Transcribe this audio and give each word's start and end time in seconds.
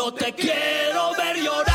No 0.00 0.10
te 0.14 0.32
quiero 0.32 1.12
ver 1.14 1.36
llorar, 1.36 1.69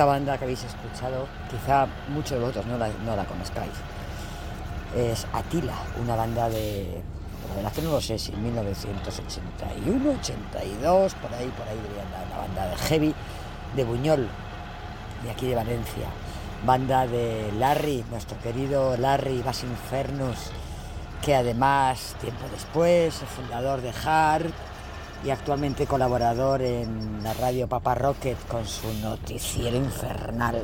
Esta 0.00 0.12
banda 0.12 0.38
que 0.38 0.44
habéis 0.44 0.64
escuchado, 0.64 1.26
quizá 1.50 1.86
muchos 2.08 2.30
de 2.30 2.38
vosotros 2.38 2.64
no 2.64 2.78
la, 2.78 2.88
no 3.04 3.14
la 3.14 3.26
conozcáis. 3.26 3.74
Es 4.96 5.26
Atila, 5.30 5.74
una 6.02 6.16
banda 6.16 6.48
de. 6.48 7.02
Bueno, 7.52 7.70
no 7.82 7.90
lo 7.90 8.00
sé 8.00 8.18
si 8.18 8.32
1981, 8.32 10.10
82, 10.10 11.14
por 11.16 11.34
ahí, 11.34 11.48
por 11.48 11.68
ahí 11.68 11.76
diría 11.86 12.04
la, 12.10 12.34
la 12.34 12.38
banda 12.38 12.66
de 12.70 12.76
Heavy 12.76 13.14
de 13.76 13.84
Buñol, 13.84 14.26
de 15.22 15.30
aquí 15.30 15.46
de 15.46 15.54
Valencia. 15.54 16.06
Banda 16.64 17.06
de 17.06 17.52
Larry, 17.58 18.02
nuestro 18.10 18.38
querido 18.38 18.96
Larry 18.96 19.42
Vas 19.42 19.64
Infernos, 19.64 20.50
que 21.20 21.34
además, 21.34 22.16
tiempo 22.22 22.46
después, 22.50 23.20
es 23.20 23.28
fundador 23.28 23.82
de 23.82 23.92
Hard 24.02 24.50
y 25.24 25.30
actualmente 25.30 25.86
colaborador 25.86 26.62
en 26.62 27.22
la 27.22 27.34
radio 27.34 27.68
Papa 27.68 27.94
Rocket 27.94 28.38
con 28.48 28.66
su 28.66 28.92
noticiero 29.00 29.76
infernal. 29.76 30.62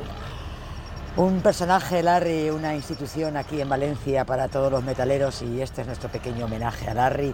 Un 1.15 1.41
personaje, 1.41 2.03
Larry, 2.03 2.49
una 2.49 2.75
institución 2.75 3.37
aquí 3.37 3.59
en 3.59 3.69
Valencia 3.69 4.25
para 4.25 4.47
todos 4.47 4.71
los 4.71 4.83
metaleros 4.83 5.41
y 5.41 5.61
este 5.61 5.81
es 5.81 5.87
nuestro 5.87 6.09
pequeño 6.09 6.45
homenaje 6.45 6.89
a 6.89 6.93
Larry, 6.93 7.33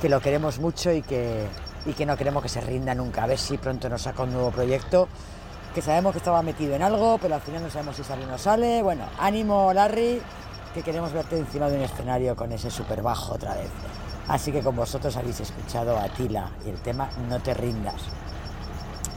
que 0.00 0.08
lo 0.08 0.20
queremos 0.20 0.58
mucho 0.58 0.92
y 0.92 1.02
que, 1.02 1.46
y 1.86 1.92
que 1.94 2.04
no 2.04 2.16
queremos 2.16 2.42
que 2.42 2.48
se 2.48 2.60
rinda 2.60 2.94
nunca. 2.94 3.24
A 3.24 3.26
ver 3.26 3.38
si 3.38 3.56
pronto 3.56 3.88
nos 3.88 4.02
saca 4.02 4.24
un 4.24 4.32
nuevo 4.32 4.50
proyecto, 4.50 5.08
que 5.74 5.82
sabemos 5.82 6.12
que 6.12 6.18
estaba 6.18 6.42
metido 6.42 6.74
en 6.74 6.82
algo, 6.82 7.18
pero 7.20 7.34
al 7.34 7.40
final 7.40 7.62
no 7.62 7.70
sabemos 7.70 7.96
si 7.96 8.04
sale 8.04 8.24
o 8.24 8.28
no 8.28 8.38
sale. 8.38 8.82
Bueno, 8.82 9.04
ánimo 9.18 9.72
Larry, 9.72 10.20
que 10.74 10.82
queremos 10.82 11.12
verte 11.12 11.38
encima 11.38 11.68
de 11.70 11.76
un 11.76 11.82
escenario 11.82 12.36
con 12.36 12.52
ese 12.52 12.70
super 12.70 13.00
bajo 13.00 13.34
otra 13.34 13.54
vez. 13.54 13.70
Así 14.28 14.52
que 14.52 14.60
con 14.60 14.76
vosotros 14.76 15.16
habéis 15.16 15.40
escuchado 15.40 15.96
a 15.98 16.08
Tila 16.08 16.50
y 16.66 16.68
el 16.68 16.80
tema 16.80 17.08
No 17.28 17.40
te 17.40 17.54
rindas. 17.54 18.02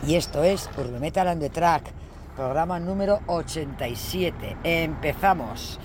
Y 0.07 0.15
esto 0.15 0.43
es 0.43 0.69
Urbe 0.77 0.99
Metal 0.99 1.37
the 1.37 1.49
Track, 1.49 1.91
programa 2.35 2.79
número 2.79 3.19
87. 3.27 4.57
Empezamos. 4.63 5.79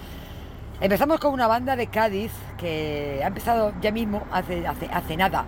Empezamos 0.80 1.18
con 1.18 1.34
una 1.34 1.48
banda 1.48 1.74
de 1.74 1.88
Cádiz 1.88 2.32
que 2.56 3.20
ha 3.22 3.26
empezado 3.26 3.72
ya 3.80 3.90
mismo, 3.90 4.22
hace, 4.30 4.66
hace, 4.66 4.86
hace 4.86 5.16
nada. 5.16 5.44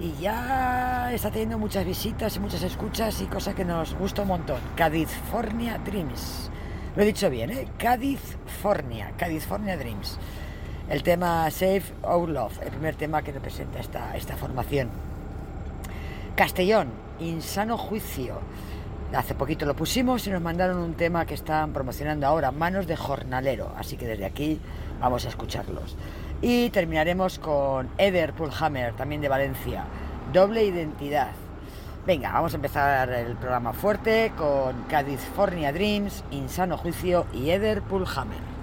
Y 0.00 0.12
ya 0.20 1.10
está 1.12 1.30
teniendo 1.30 1.58
muchas 1.58 1.86
visitas 1.86 2.36
y 2.36 2.40
muchas 2.40 2.62
escuchas 2.62 3.20
y 3.22 3.26
cosas 3.26 3.54
que 3.54 3.64
nos 3.64 3.94
gusta 3.94 4.22
un 4.22 4.28
montón. 4.28 4.60
California 4.74 5.78
Dreams. 5.78 6.50
Lo 6.96 7.02
he 7.02 7.06
dicho 7.06 7.30
bien, 7.30 7.50
¿eh? 7.50 7.68
California, 7.78 9.12
California 9.16 9.76
Dreams. 9.76 10.18
El 10.88 11.02
tema 11.02 11.50
Save 11.50 11.82
Our 12.04 12.28
Love, 12.28 12.62
el 12.62 12.70
primer 12.70 12.94
tema 12.94 13.22
que 13.22 13.32
representa 13.32 13.80
esta, 13.80 14.16
esta 14.16 14.36
formación. 14.36 14.88
Castellón, 16.36 16.90
Insano 17.18 17.76
Juicio. 17.76 18.38
Hace 19.12 19.34
poquito 19.34 19.66
lo 19.66 19.74
pusimos 19.74 20.24
y 20.28 20.30
nos 20.30 20.40
mandaron 20.40 20.78
un 20.78 20.94
tema 20.94 21.26
que 21.26 21.34
están 21.34 21.72
promocionando 21.72 22.24
ahora, 22.28 22.52
Manos 22.52 22.86
de 22.86 22.94
Jornalero. 22.94 23.72
Así 23.76 23.96
que 23.96 24.06
desde 24.06 24.26
aquí 24.26 24.60
vamos 25.00 25.26
a 25.26 25.28
escucharlos. 25.28 25.96
Y 26.40 26.70
terminaremos 26.70 27.40
con 27.40 27.88
Eder 27.98 28.32
Pulhammer, 28.32 28.92
también 28.92 29.20
de 29.20 29.28
Valencia. 29.28 29.86
Doble 30.32 30.62
identidad. 30.62 31.32
Venga, 32.06 32.30
vamos 32.30 32.52
a 32.52 32.56
empezar 32.56 33.10
el 33.10 33.34
programa 33.34 33.72
fuerte 33.72 34.30
con 34.38 34.84
California 34.84 35.72
Dreams, 35.72 36.22
Insano 36.30 36.76
Juicio 36.76 37.26
y 37.32 37.50
Eder 37.50 37.82
Pulhammer. 37.82 38.55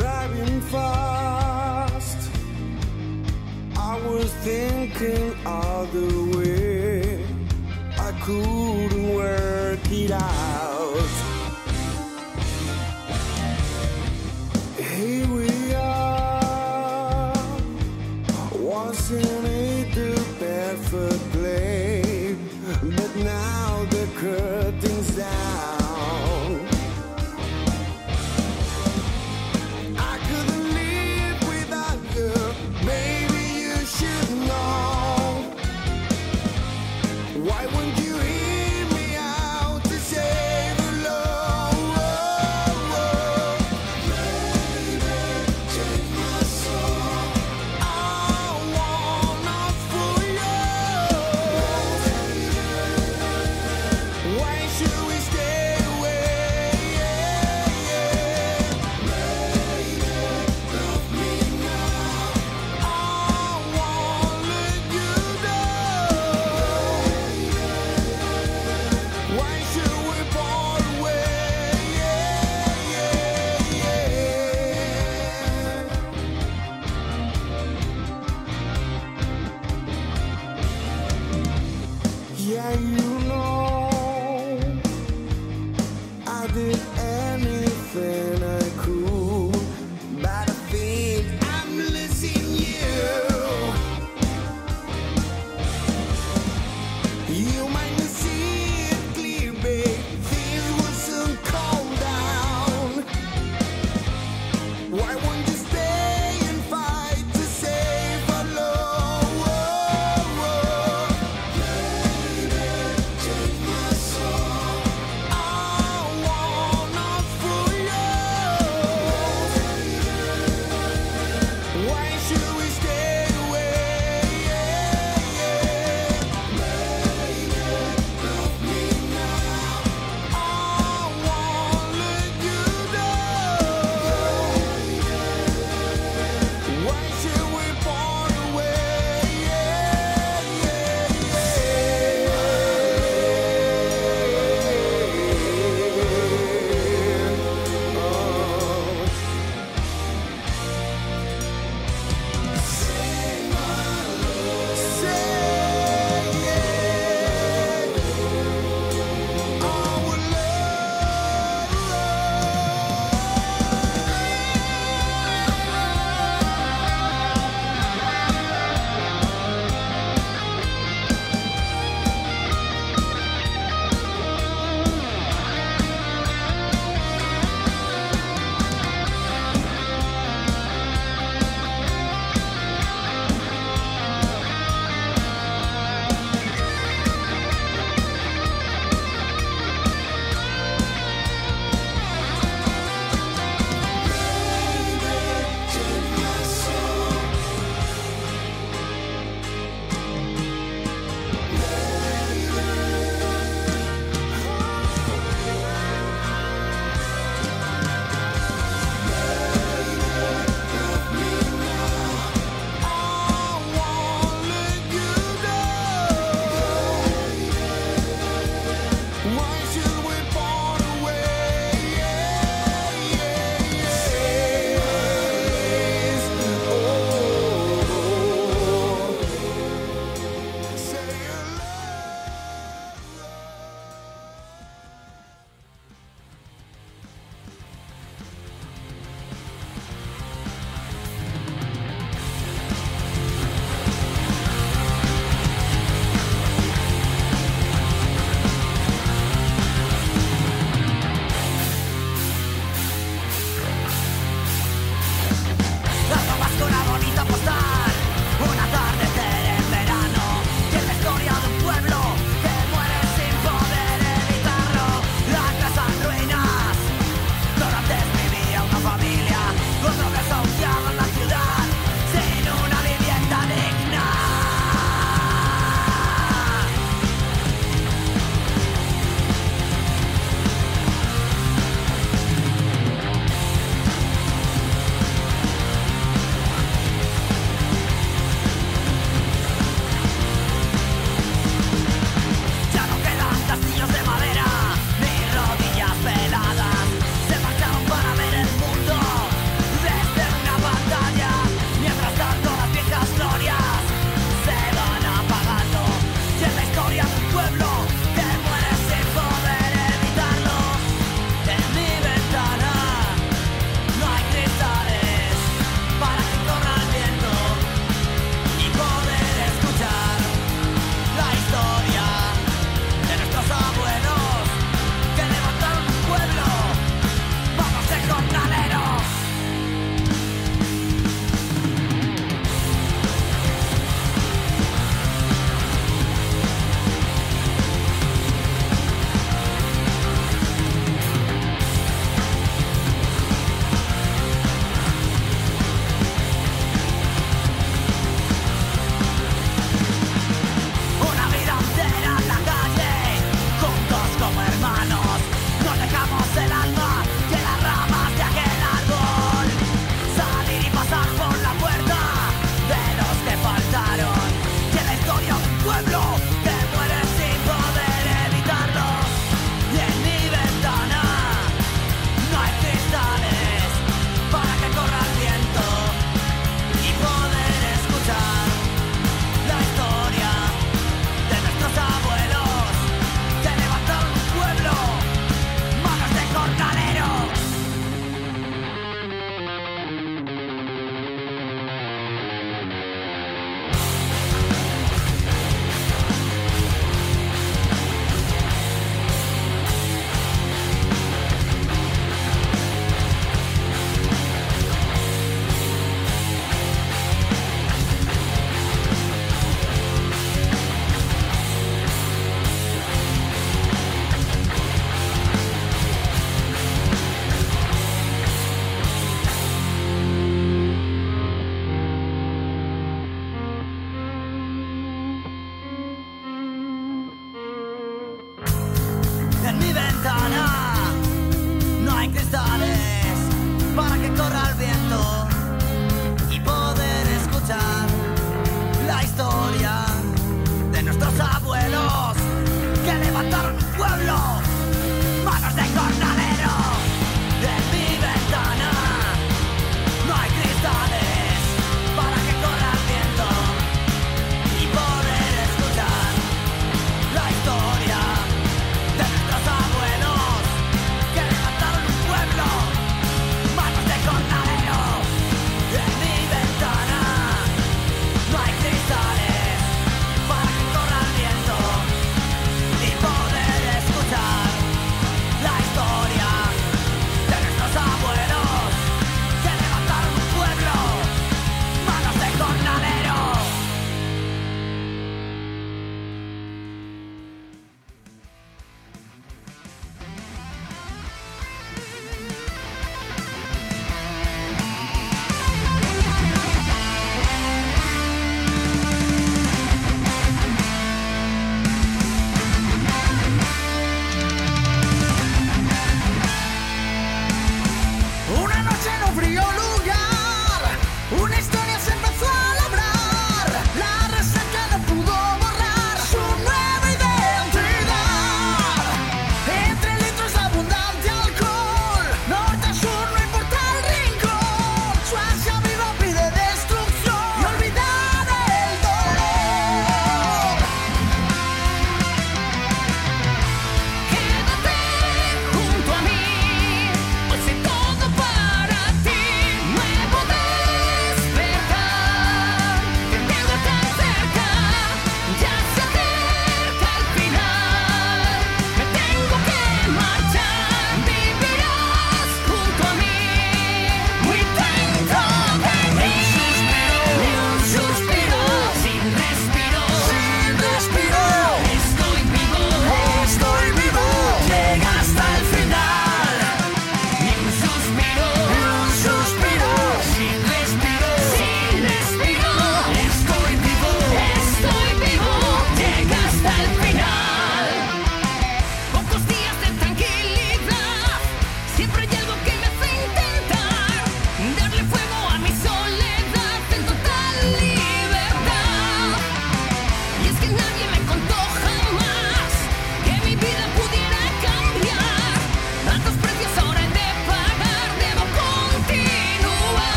Driving 0.00 0.60
fast. 0.62 2.18
I 3.76 3.94
was 4.08 4.28
thinking 4.42 5.36
all 5.46 5.86
the 5.86 6.10
way. 6.36 7.24
I 7.96 8.10
couldn't 8.24 9.14
work 9.14 9.78
it 9.92 10.10
out. 10.10 10.43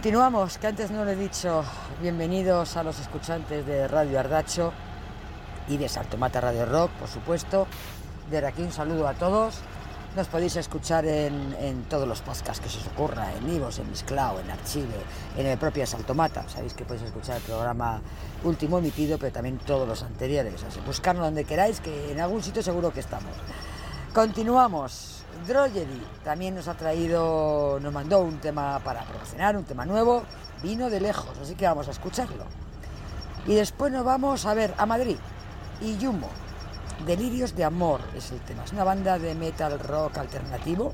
Continuamos, 0.00 0.56
que 0.56 0.66
antes 0.66 0.90
no 0.90 1.04
lo 1.04 1.10
he 1.10 1.14
dicho. 1.14 1.62
Bienvenidos 2.00 2.74
a 2.78 2.82
los 2.82 2.98
escuchantes 2.98 3.66
de 3.66 3.86
Radio 3.86 4.18
Ardacho 4.18 4.72
y 5.68 5.76
de 5.76 5.90
Saltomata 5.90 6.40
Radio 6.40 6.64
Rock, 6.64 6.90
por 6.92 7.06
supuesto. 7.06 7.66
Desde 8.30 8.46
aquí 8.46 8.62
un 8.62 8.72
saludo 8.72 9.06
a 9.06 9.12
todos. 9.12 9.56
Nos 10.16 10.26
podéis 10.28 10.56
escuchar 10.56 11.04
en, 11.04 11.84
todos 11.90 12.08
los 12.08 12.22
podcasts 12.22 12.60
que 12.60 12.70
se 12.70 12.78
os 12.78 12.86
ocurra, 12.86 13.30
en 13.34 13.54
Ivos, 13.54 13.78
en 13.78 13.90
Misclao, 13.90 14.40
en 14.40 14.50
Archive, 14.50 14.96
en 15.36 15.44
el 15.44 15.58
propio 15.58 15.86
Saltomata. 15.86 16.48
Sabéis 16.48 16.72
que 16.72 16.86
podéis 16.86 17.04
escuchar 17.04 17.36
el 17.36 17.42
programa 17.42 18.00
último 18.42 18.78
emitido, 18.78 19.18
pero 19.18 19.32
también 19.32 19.58
todos 19.58 19.86
los 19.86 20.02
anteriores. 20.02 20.64
Así, 20.64 20.80
buscarnos 20.86 21.26
donde 21.26 21.44
queráis, 21.44 21.78
que 21.80 22.10
en 22.10 22.20
algún 22.20 22.42
sitio 22.42 22.62
seguro 22.62 22.90
que 22.90 23.00
estamos. 23.00 23.34
Continuamos. 24.14 25.19
Drogery 25.46 26.02
también 26.24 26.54
nos 26.54 26.68
ha 26.68 26.74
traído, 26.74 27.78
nos 27.80 27.92
mandó 27.92 28.20
un 28.20 28.38
tema 28.38 28.78
para 28.80 29.04
promocionar, 29.04 29.56
un 29.56 29.64
tema 29.64 29.86
nuevo, 29.86 30.22
vino 30.62 30.90
de 30.90 31.00
lejos, 31.00 31.36
así 31.40 31.54
que 31.54 31.66
vamos 31.66 31.88
a 31.88 31.92
escucharlo. 31.92 32.44
Y 33.46 33.54
después 33.54 33.92
nos 33.92 34.04
vamos 34.04 34.46
a 34.46 34.54
ver 34.54 34.74
a 34.76 34.86
Madrid 34.86 35.16
y 35.80 35.96
Yumo. 35.96 36.28
Delirios 37.06 37.56
de 37.56 37.64
Amor 37.64 38.00
es 38.14 38.30
el 38.30 38.40
tema. 38.40 38.64
Es 38.64 38.72
una 38.72 38.84
banda 38.84 39.18
de 39.18 39.34
metal 39.34 39.78
rock 39.80 40.18
alternativo 40.18 40.92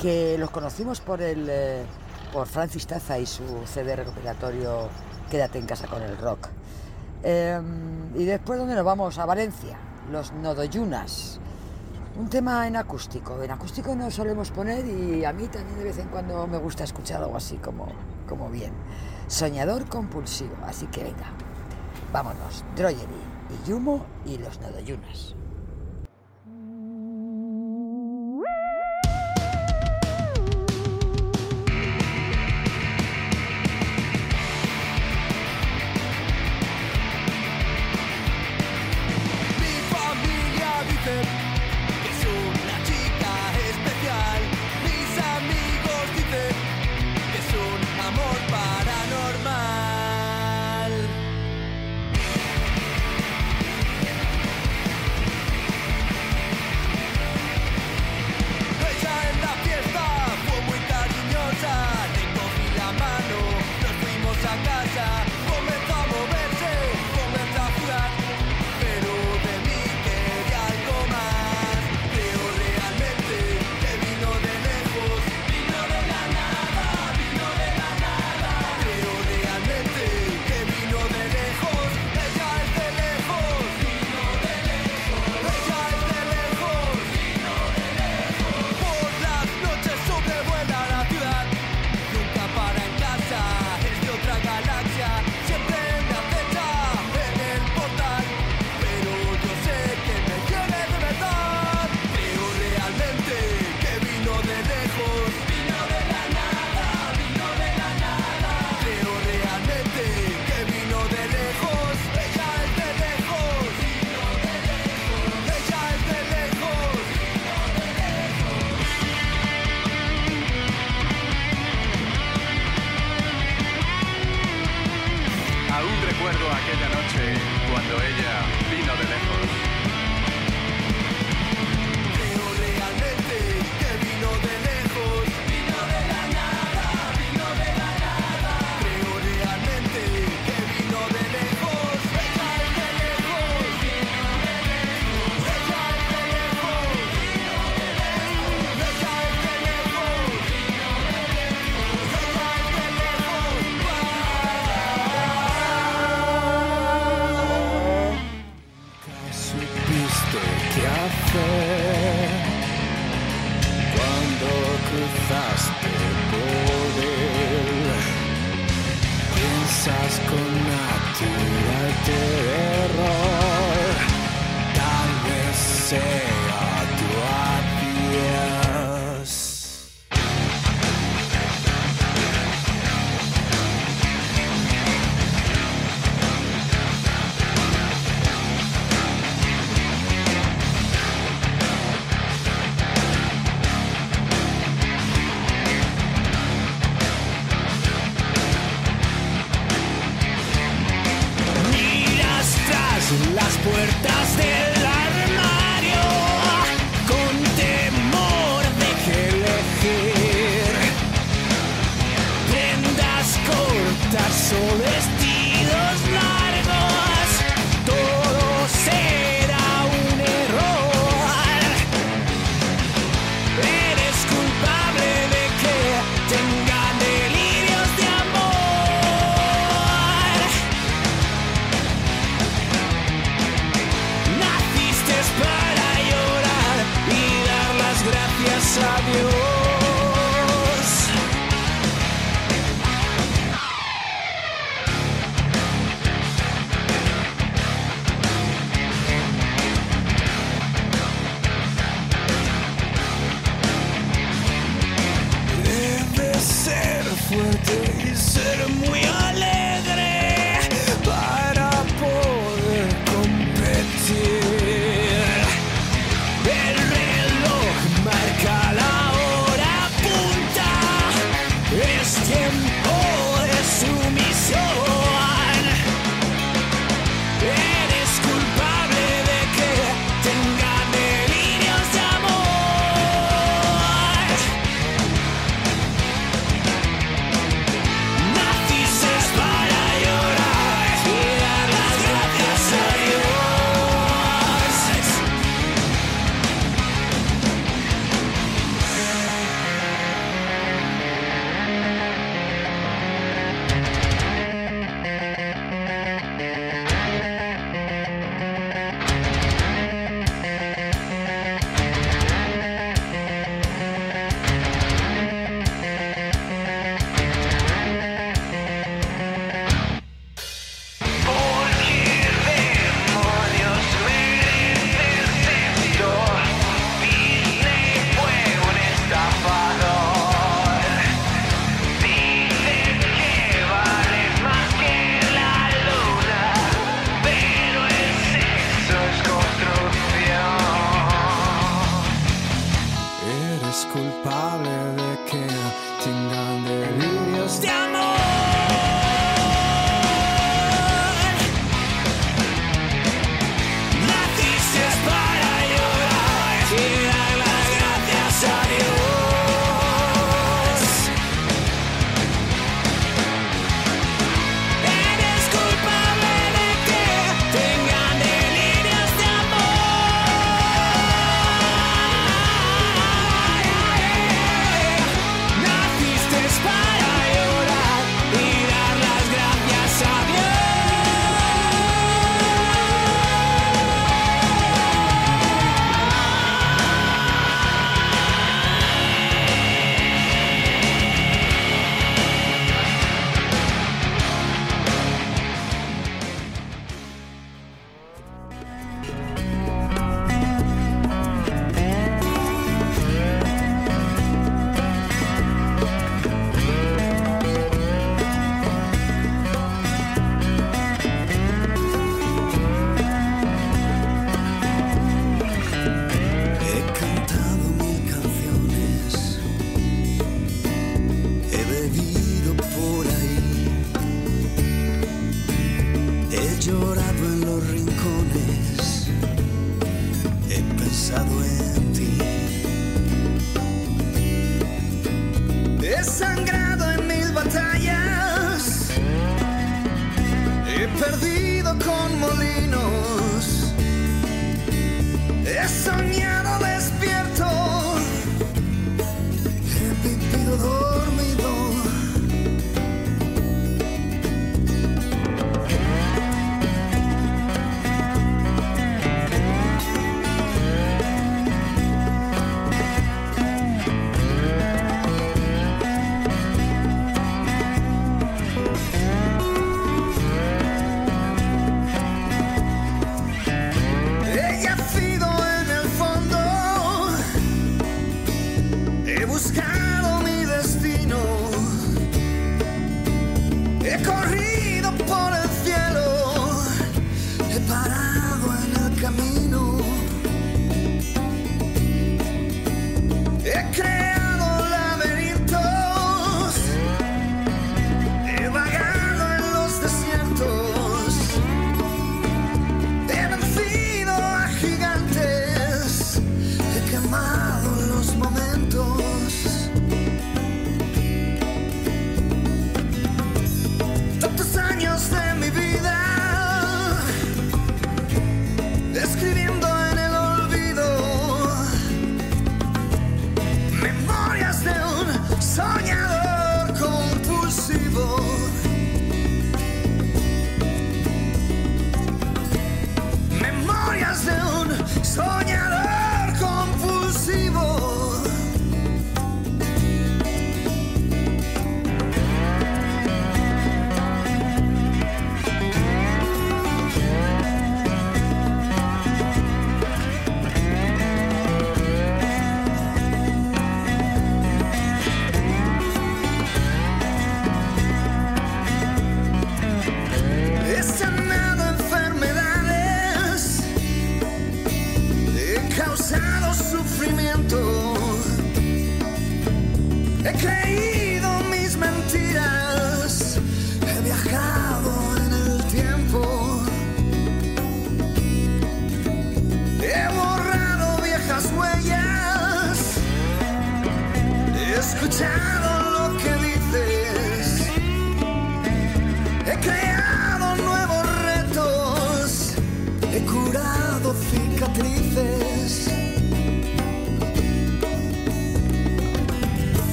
que 0.00 0.38
los 0.38 0.50
conocimos 0.50 1.00
por 1.00 1.20
el 1.20 1.46
eh, 1.50 1.84
por 2.32 2.46
Francis 2.46 2.86
Taza 2.86 3.18
y 3.18 3.26
su 3.26 3.44
CD 3.66 3.96
recopilatorio 3.96 4.88
Quédate 5.30 5.58
en 5.58 5.66
casa 5.66 5.86
con 5.86 6.02
el 6.02 6.18
rock. 6.18 6.48
Eh, 7.22 7.60
y 8.16 8.24
después 8.24 8.58
donde 8.58 8.74
nos 8.74 8.84
vamos 8.84 9.16
a 9.18 9.26
Valencia, 9.26 9.78
los 10.10 10.32
Nodoyunas. 10.32 11.38
Un 12.20 12.28
tema 12.28 12.66
en 12.66 12.76
acústico. 12.76 13.42
En 13.42 13.50
acústico 13.50 13.96
no 13.96 14.10
solemos 14.10 14.50
poner 14.50 14.84
y 14.84 15.24
a 15.24 15.32
mí 15.32 15.48
también 15.48 15.78
de 15.78 15.84
vez 15.84 15.98
en 15.98 16.08
cuando 16.08 16.46
me 16.46 16.58
gusta 16.58 16.84
escuchar 16.84 17.22
algo 17.22 17.34
así 17.34 17.56
como, 17.56 17.86
como 18.28 18.50
bien. 18.50 18.72
Soñador 19.26 19.88
compulsivo. 19.88 20.54
Así 20.66 20.86
que 20.88 21.02
venga, 21.02 21.32
vámonos. 22.12 22.62
Drogery 22.76 23.06
y 23.48 23.70
Yumo 23.70 24.04
y 24.26 24.36
los 24.36 24.60
Nodoyunas. 24.60 25.34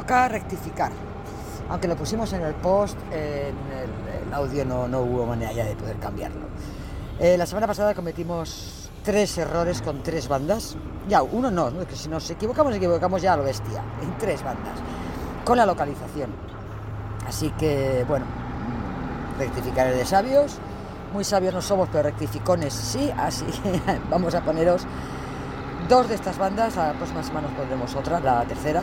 Toca 0.00 0.28
rectificar. 0.28 0.92
Aunque 1.68 1.86
lo 1.86 1.94
pusimos 1.94 2.32
en 2.32 2.42
el 2.42 2.54
post, 2.54 2.96
en 3.12 3.54
el, 3.54 4.32
audio 4.32 4.64
no, 4.64 4.88
no 4.88 5.00
hubo 5.00 5.26
manera 5.26 5.52
ya 5.52 5.64
de 5.64 5.74
poder 5.74 5.96
cambiarlo. 5.96 6.46
Eh, 7.18 7.36
la 7.36 7.44
semana 7.44 7.66
pasada 7.66 7.94
cometimos 7.94 8.90
tres 9.04 9.36
errores 9.38 9.82
con 9.82 10.02
tres 10.02 10.28
bandas. 10.28 10.76
Ya, 11.08 11.22
uno 11.22 11.50
no. 11.50 11.68
Es 11.68 11.86
que 11.86 11.96
si 11.96 12.08
nos 12.08 12.30
equivocamos, 12.30 12.74
equivocamos 12.74 13.20
ya 13.20 13.34
a 13.34 13.36
lo 13.36 13.42
bestia. 13.42 13.84
En 14.02 14.16
tres 14.18 14.42
bandas. 14.42 14.78
Con 15.44 15.58
la 15.58 15.66
localización. 15.66 16.30
Así 17.26 17.50
que, 17.50 18.04
bueno, 18.08 18.24
rectificaré 19.38 19.94
de 19.94 20.04
sabios. 20.06 20.58
Muy 21.12 21.24
sabios 21.24 21.52
no 21.52 21.60
somos, 21.60 21.88
pero 21.90 22.04
rectificones 22.04 22.72
sí. 22.72 23.10
Así 23.16 23.44
que 23.44 23.80
vamos 24.10 24.34
a 24.34 24.40
poneros 24.40 24.86
dos 25.88 26.08
de 26.08 26.14
estas 26.14 26.38
bandas. 26.38 26.76
La 26.76 26.94
próxima 26.94 27.22
semana 27.22 27.48
os 27.48 27.54
pondremos 27.54 27.94
otra, 27.94 28.18
la 28.20 28.44
tercera. 28.44 28.82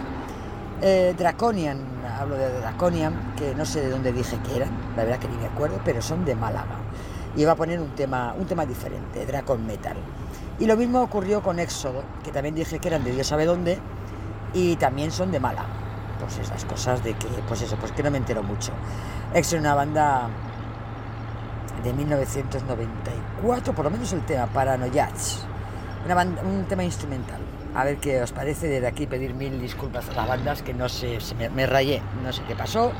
Eh, 0.81 1.15
Draconian, 1.17 1.79
hablo 2.19 2.35
de 2.35 2.51
Draconian, 2.59 3.33
que 3.35 3.55
no 3.55 3.65
sé 3.65 3.81
de 3.81 3.89
dónde 3.89 4.11
dije 4.11 4.37
que 4.45 4.57
eran, 4.57 4.69
la 4.95 5.03
verdad 5.03 5.19
que 5.19 5.27
ni 5.27 5.37
me 5.37 5.47
acuerdo, 5.47 5.79
pero 5.83 6.01
son 6.01 6.23
de 6.23 6.35
Málaga. 6.35 6.75
Y 7.35 7.41
iba 7.41 7.53
a 7.53 7.55
poner 7.55 7.79
un 7.79 7.89
tema, 7.95 8.33
un 8.37 8.45
tema 8.45 8.65
diferente, 8.65 9.25
Dracon 9.25 9.65
Metal. 9.65 9.97
Y 10.59 10.65
lo 10.65 10.77
mismo 10.77 11.01
ocurrió 11.01 11.41
con 11.41 11.59
Éxodo, 11.59 12.03
que 12.23 12.31
también 12.31 12.53
dije 12.55 12.79
que 12.79 12.87
eran 12.89 13.03
de 13.03 13.11
Dios 13.11 13.27
sabe 13.27 13.45
dónde, 13.45 13.79
y 14.53 14.75
también 14.75 15.11
son 15.11 15.31
de 15.31 15.39
Málaga. 15.39 15.67
Pues 16.19 16.37
esas 16.39 16.63
cosas 16.65 17.03
de 17.03 17.13
que, 17.15 17.27
pues 17.47 17.61
eso, 17.61 17.75
pues 17.77 17.91
que 17.91 18.03
no 18.03 18.11
me 18.11 18.17
entero 18.17 18.43
mucho. 18.43 18.71
Éxodo 19.33 19.57
es 19.57 19.63
una 19.63 19.73
banda 19.75 20.29
de 21.83 21.93
1994, 21.93 23.73
por 23.73 23.85
lo 23.85 23.91
menos 23.91 24.11
el 24.13 24.21
tema, 24.25 24.47
banda- 26.15 26.41
un 26.43 26.65
tema 26.65 26.83
instrumental. 26.83 27.39
A 27.77 27.83
ver 27.83 27.97
qué 27.97 28.23
os 28.23 28.31
parece. 28.31 28.67
Desde 28.67 28.87
aquí 28.87 29.05
pedir 29.05 29.35
mil 29.35 29.61
disculpas 29.61 30.09
a 30.09 30.13
las 30.13 30.27
bandas 30.27 30.63
que 30.63 30.73
no 30.73 30.89
sé, 30.89 31.21
se 31.21 31.35
me, 31.35 31.67
rayé, 31.67 32.01
no 32.23 32.33
sé 32.33 32.41
qué 32.47 32.55
pasó. 32.55 32.91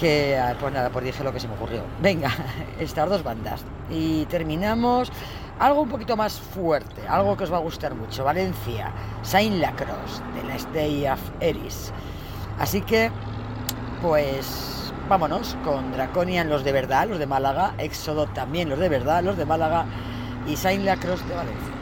Que 0.00 0.36
ah, 0.36 0.56
pues 0.60 0.74
nada, 0.74 0.90
pues 0.90 1.04
dije 1.04 1.22
lo 1.22 1.32
que 1.32 1.38
se 1.38 1.46
me 1.46 1.54
ocurrió. 1.54 1.82
Venga, 2.02 2.28
estas 2.80 3.08
dos 3.08 3.22
bandas. 3.22 3.64
Y 3.88 4.24
terminamos 4.24 5.12
algo 5.60 5.82
un 5.82 5.88
poquito 5.88 6.16
más 6.16 6.40
fuerte, 6.40 7.06
algo 7.08 7.36
que 7.36 7.44
os 7.44 7.52
va 7.52 7.58
a 7.58 7.60
gustar 7.60 7.94
mucho. 7.94 8.24
Valencia, 8.24 8.90
Saint 9.22 9.60
Lacrosse, 9.60 10.22
de 10.34 10.42
la 10.48 10.56
Stay 10.56 11.06
of 11.06 11.20
Eris. 11.38 11.92
Así 12.58 12.80
que, 12.80 13.12
pues 14.02 14.92
vámonos 15.08 15.56
con 15.62 15.92
Draconian, 15.92 16.50
los 16.50 16.64
de 16.64 16.72
verdad, 16.72 17.06
los 17.08 17.20
de 17.20 17.26
Málaga, 17.26 17.74
Éxodo 17.78 18.26
también, 18.26 18.68
los 18.68 18.80
de 18.80 18.88
verdad, 18.88 19.22
los 19.22 19.36
de 19.36 19.46
Málaga 19.46 19.86
y 20.48 20.56
Saint 20.56 20.84
Lacrosse 20.84 21.24
de 21.26 21.34
Valencia. 21.36 21.75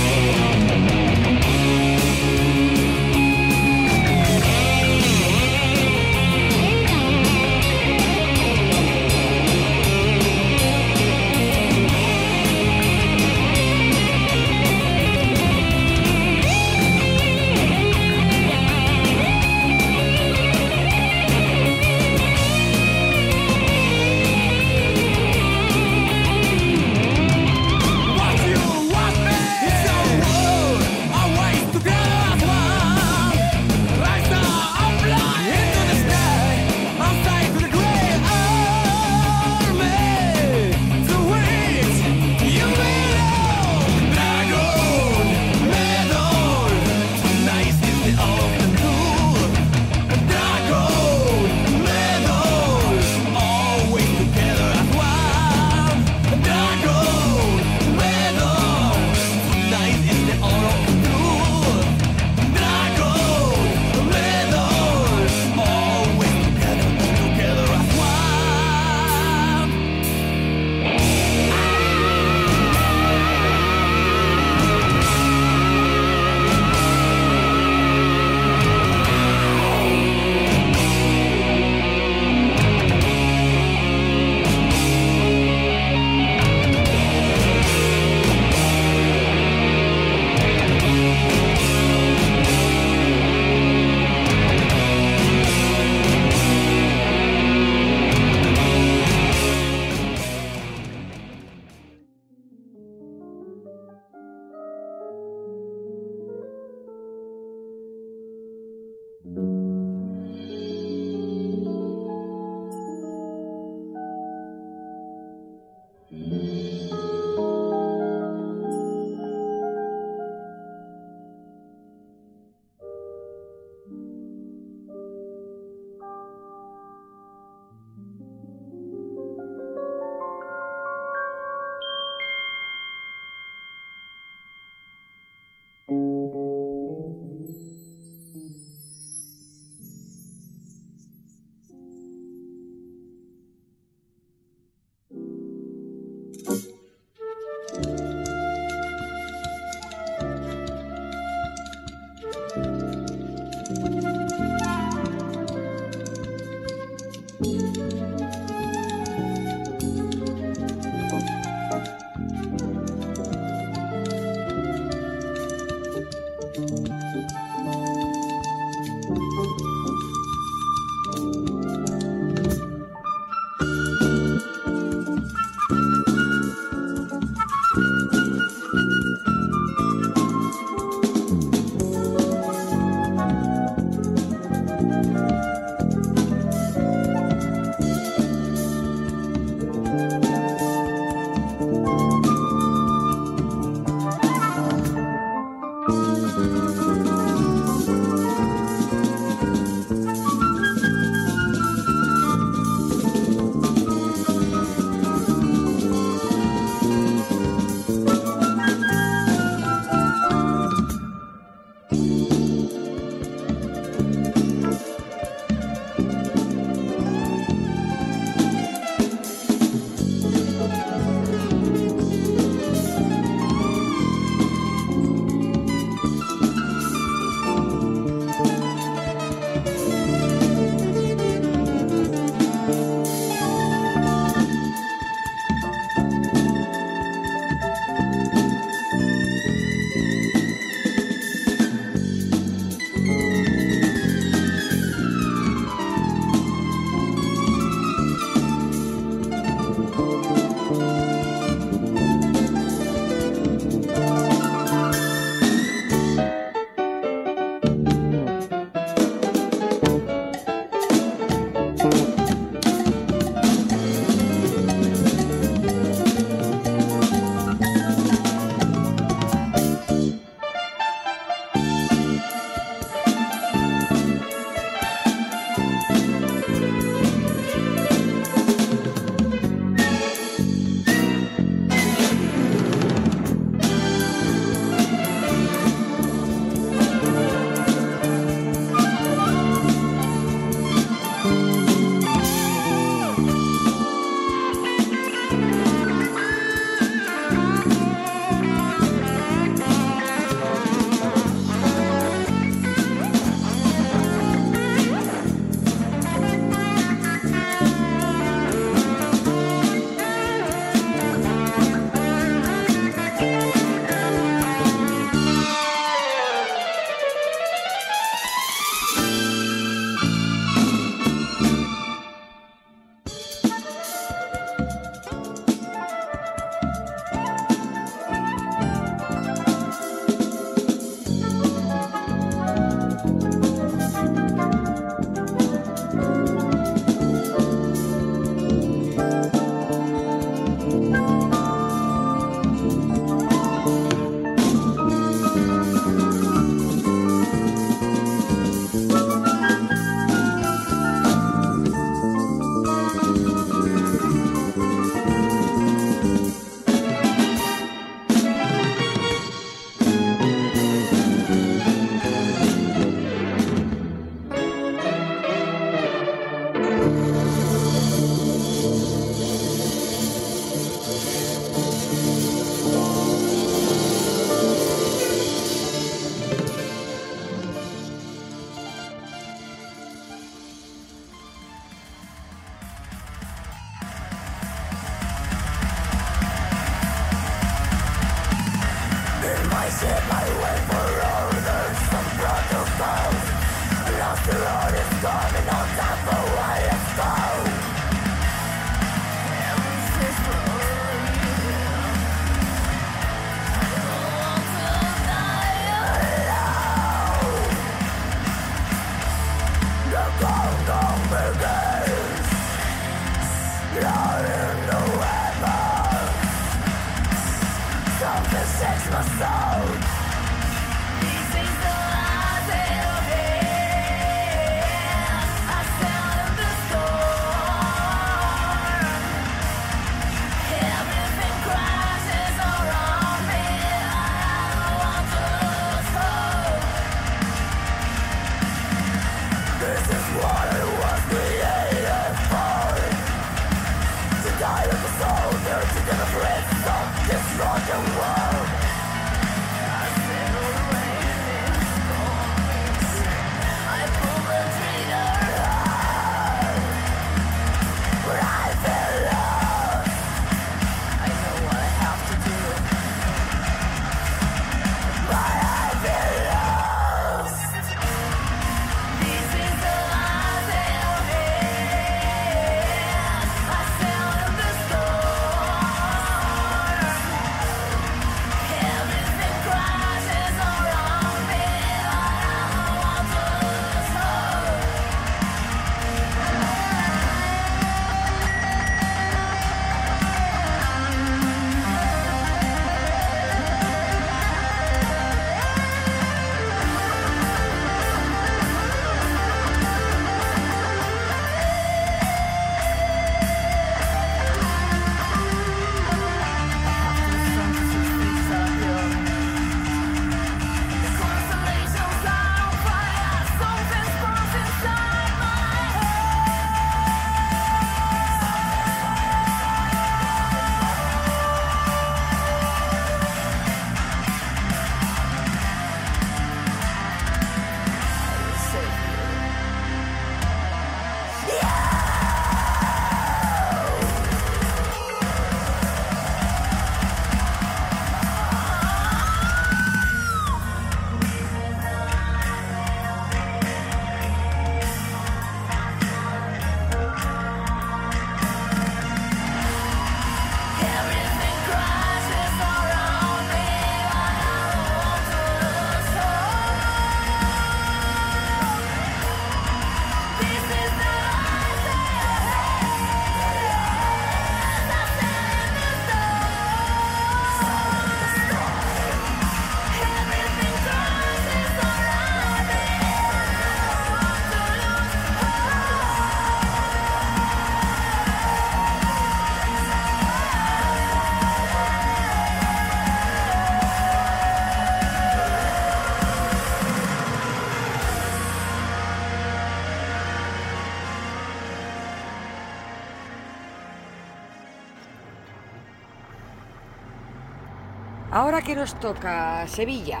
Ahora 598.26 598.42
que 598.42 598.56
nos 598.56 598.74
toca 598.80 599.46
Sevilla, 599.46 600.00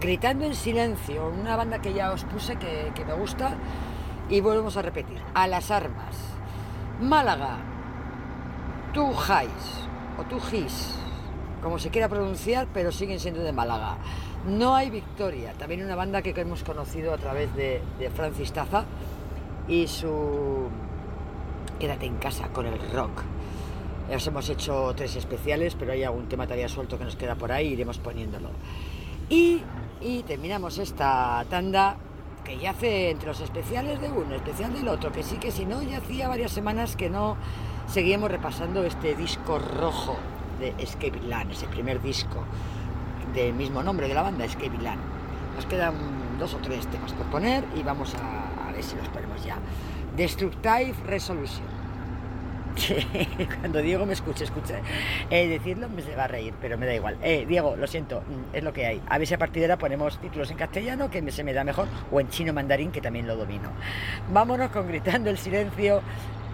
gritando 0.00 0.44
en 0.46 0.56
silencio, 0.56 1.28
una 1.28 1.54
banda 1.54 1.80
que 1.80 1.94
ya 1.94 2.10
os 2.10 2.24
puse 2.24 2.56
que, 2.56 2.90
que 2.92 3.04
me 3.04 3.14
gusta 3.14 3.54
y 4.28 4.40
volvemos 4.40 4.76
a 4.76 4.82
repetir, 4.82 5.22
a 5.32 5.46
las 5.46 5.70
armas. 5.70 6.16
Málaga, 7.00 7.58
Tu 8.92 9.12
Jais 9.12 9.86
o 10.18 10.24
Tu 10.24 10.40
Gis, 10.40 10.96
como 11.62 11.78
se 11.78 11.90
quiera 11.90 12.08
pronunciar, 12.08 12.66
pero 12.74 12.90
siguen 12.90 13.20
siendo 13.20 13.44
de 13.44 13.52
Málaga. 13.52 13.96
No 14.48 14.74
hay 14.74 14.90
victoria, 14.90 15.52
también 15.52 15.84
una 15.84 15.94
banda 15.94 16.20
que 16.20 16.30
hemos 16.30 16.64
conocido 16.64 17.14
a 17.14 17.18
través 17.18 17.54
de, 17.54 17.80
de 18.00 18.10
Francis 18.10 18.52
Taza 18.52 18.86
y 19.68 19.86
su 19.86 20.68
Quédate 21.78 22.06
en 22.06 22.16
casa 22.16 22.48
con 22.48 22.66
el 22.66 22.90
rock. 22.90 23.22
Ya 24.08 24.16
os 24.16 24.26
hemos 24.26 24.48
hecho 24.50 24.92
tres 24.94 25.16
especiales, 25.16 25.74
pero 25.76 25.92
hay 25.92 26.04
algún 26.04 26.28
tema 26.28 26.44
todavía 26.44 26.68
suelto 26.68 26.98
que 26.98 27.04
nos 27.04 27.16
queda 27.16 27.36
por 27.36 27.52
ahí, 27.52 27.68
iremos 27.68 27.98
poniéndolo. 27.98 28.50
Y, 29.30 29.62
terminamos 30.26 30.76
esta 30.78 31.44
tanda 31.48 31.96
que 32.44 32.58
ya 32.58 32.72
hace 32.72 33.10
entre 33.10 33.28
los 33.28 33.40
especiales 33.40 34.00
de 34.02 34.10
uno, 34.10 34.34
especial 34.34 34.74
del 34.74 34.88
otro, 34.88 35.10
que 35.10 35.22
sí 35.22 35.36
que 35.38 35.50
si 35.50 35.64
no, 35.64 35.82
ya 35.82 35.98
hacía 35.98 36.28
varias 36.28 36.52
semanas 36.52 36.94
que 36.94 37.08
no 37.08 37.38
seguíamos 37.88 38.30
repasando 38.30 38.84
este 38.84 39.14
disco 39.14 39.58
rojo 39.58 40.16
de 40.60 40.74
Escape 40.76 41.20
Land, 41.26 41.52
ese 41.52 41.66
primer 41.66 42.02
disco 42.02 42.44
del 43.32 43.54
mismo 43.54 43.82
nombre 43.82 44.08
de 44.08 44.14
la 44.14 44.22
banda, 44.22 44.44
Escape 44.44 44.76
Land. 44.82 45.00
Nos 45.56 45.64
quedan 45.64 45.94
dos 46.38 46.52
o 46.52 46.58
tres 46.58 46.86
temas 46.88 47.14
por 47.14 47.26
poner 47.26 47.64
y 47.74 47.82
vamos 47.82 48.14
a 48.14 48.70
ver 48.72 48.82
si 48.84 48.96
los 48.96 49.08
ponemos 49.08 49.42
ya. 49.42 49.56
Destructive 50.14 50.94
Resolution. 51.06 51.73
Cuando 53.60 53.80
Diego 53.80 54.06
me 54.06 54.12
escuche, 54.12 54.44
escuche. 54.44 54.74
Eh, 55.30 55.48
decirlo 55.48 55.88
me 55.88 56.02
va 56.14 56.24
a 56.24 56.28
reír, 56.28 56.54
pero 56.60 56.76
me 56.76 56.86
da 56.86 56.94
igual. 56.94 57.16
Eh, 57.22 57.44
Diego, 57.48 57.76
lo 57.76 57.86
siento, 57.86 58.20
mm, 58.20 58.56
es 58.56 58.64
lo 58.64 58.72
que 58.72 58.86
hay. 58.86 59.02
A 59.08 59.18
ver 59.18 59.26
si 59.26 59.34
a 59.34 59.38
partir 59.38 59.60
de 59.60 59.66
ahora 59.66 59.78
ponemos 59.78 60.18
títulos 60.18 60.50
en 60.50 60.56
castellano, 60.56 61.10
que 61.10 61.30
se 61.30 61.44
me 61.44 61.52
da 61.52 61.64
mejor, 61.64 61.88
o 62.10 62.20
en 62.20 62.28
chino 62.28 62.52
mandarín, 62.52 62.90
que 62.90 63.00
también 63.00 63.26
lo 63.26 63.36
domino. 63.36 63.70
Vámonos 64.32 64.70
con 64.70 64.88
Gritando 64.88 65.30
el 65.30 65.38
Silencio, 65.38 66.02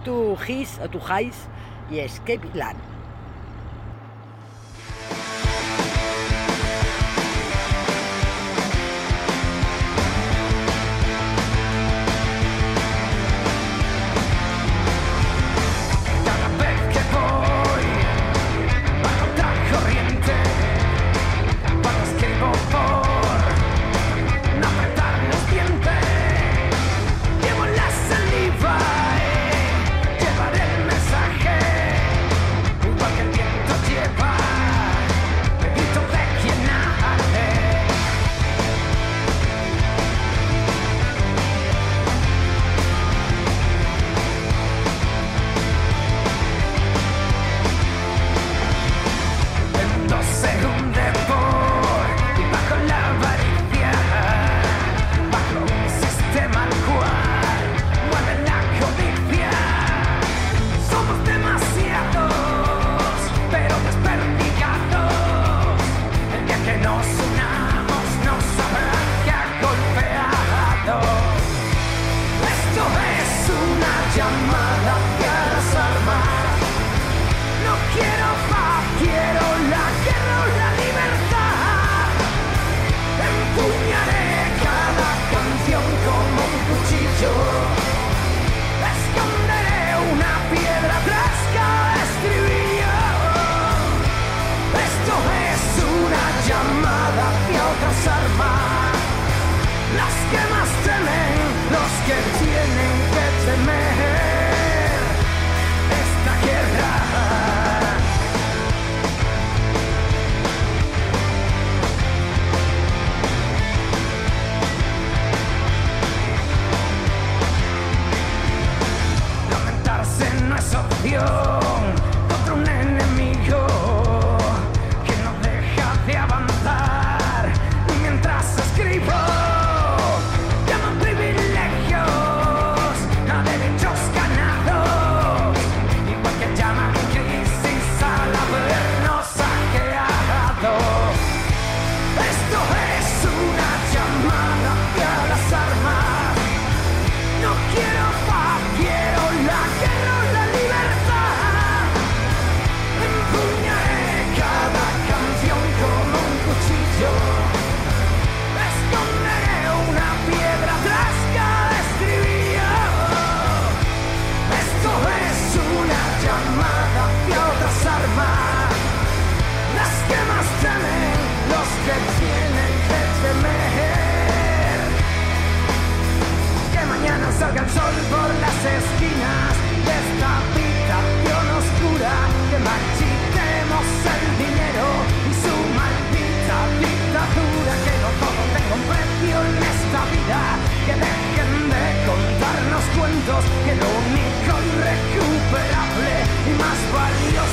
Tu 0.05 0.37
His 0.47 0.79
o 0.83 0.89
Tu 0.89 1.01
Hais 1.07 1.49
y 1.91 1.99
Escape 1.99 2.49
Land. 2.55 3.00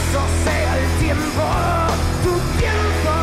Valioso 0.08 0.28
sea 0.44 0.78
el 0.78 1.00
tiempo. 1.00 1.44
Tu 2.24 2.32
tiempo. 2.60 3.14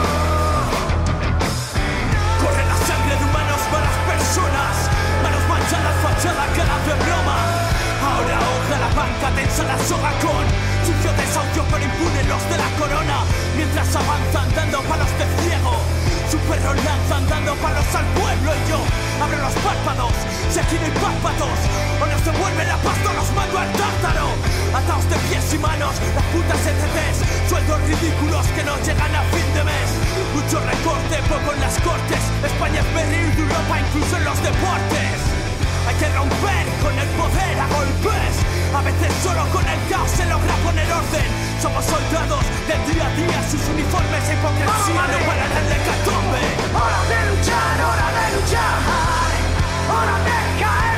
Corre 2.43 2.64
la 2.64 2.76
sangre 2.87 3.16
de 3.16 3.24
humanos 3.24 3.61
malas 3.72 3.97
personas 4.07 4.74
Manos 5.22 5.45
manchadas, 5.49 5.97
fachada, 6.03 6.47
cara 6.57 6.76
de 6.85 6.95
broma 7.05 7.37
Ahora 8.05 8.37
hoja 8.37 8.76
la 8.80 8.89
banca, 8.95 9.30
tensa 9.35 9.62
la 9.64 9.78
soga 9.78 10.12
con 10.20 10.45
Sucio 10.85 11.12
desahucio 11.12 11.64
pero 11.70 11.85
impune 11.85 12.24
los 12.24 12.43
de 12.51 12.59
la 12.59 12.70
corona 12.78 13.24
Mientras 13.57 13.97
avanzan 13.97 14.55
dando 14.55 14.80
palos 14.82 15.11
de 15.18 15.43
ciego 15.43 16.03
Su 16.35 16.41
perro 16.51 16.74
lanzan 16.74 17.28
dando 17.28 17.55
palos 17.62 17.87
al 17.95 18.07
pueblo 18.18 18.51
Y 18.51 18.68
yo 18.68 18.82
abro 19.22 19.39
los 19.39 19.55
párpados 19.62 20.11
Si 20.51 20.59
aquí 20.59 20.74
no 20.82 20.87
hay 20.87 20.95
párpados 20.99 21.59
O 22.03 22.07
nos 22.11 22.24
devuelve 22.26 22.64
la 22.66 22.74
no 22.74 23.12
los 23.14 23.30
mando 23.39 23.57
al 23.57 23.70
tártaro 23.70 24.35
ataos 24.74 25.09
de 25.09 25.16
pies 25.30 25.55
y 25.55 25.59
manos, 25.59 25.95
las 26.16 26.24
putas 26.35 26.59
ETCs, 26.66 27.49
sueldos 27.49 27.80
ridículos 27.87 28.45
que 28.59 28.64
no 28.64 28.74
llegan 28.82 29.14
a 29.14 29.22
fin 29.30 29.47
de 29.55 29.62
mes. 29.62 29.89
Mucho 30.35 30.59
recorte, 30.59 31.22
poco 31.30 31.55
en 31.55 31.61
las 31.61 31.78
cortes, 31.78 32.18
España 32.43 32.80
es 32.82 32.95
berril 32.95 33.30
de 33.37 33.43
Europa 33.43 33.78
incluso 33.78 34.16
en 34.16 34.24
los 34.24 34.39
deportes. 34.43 35.14
Hay 35.87 35.95
que 35.95 36.09
romper 36.11 36.64
con 36.82 36.99
el 36.99 37.09
poder 37.14 37.55
a 37.62 37.66
golpes. 37.70 38.53
A 38.75 38.83
veces 38.83 39.12
solo 39.22 39.47
con 39.53 39.64
el 39.68 39.79
caos 39.89 40.11
se 40.11 40.27
logra 40.27 40.55
poner 40.64 40.91
orden. 40.91 41.27
Somos 41.62 41.85
soldados 41.85 42.45
del 42.66 42.83
día 42.93 43.07
a 43.07 43.14
día, 43.14 43.39
sus 43.49 43.62
uniformes 43.68 44.29
e 44.29 44.35
hipocresía 44.35 45.03
no 45.14 45.18
paran 45.27 45.53
el 45.62 45.72
hecatombe. 45.79 46.43
Hora 46.75 47.03
de 47.07 47.18
luchar, 47.31 47.77
hora 47.87 48.09
de 48.18 48.27
luchar. 48.35 48.77
Hora 49.95 50.16
de 50.27 50.39
caer, 50.59 50.93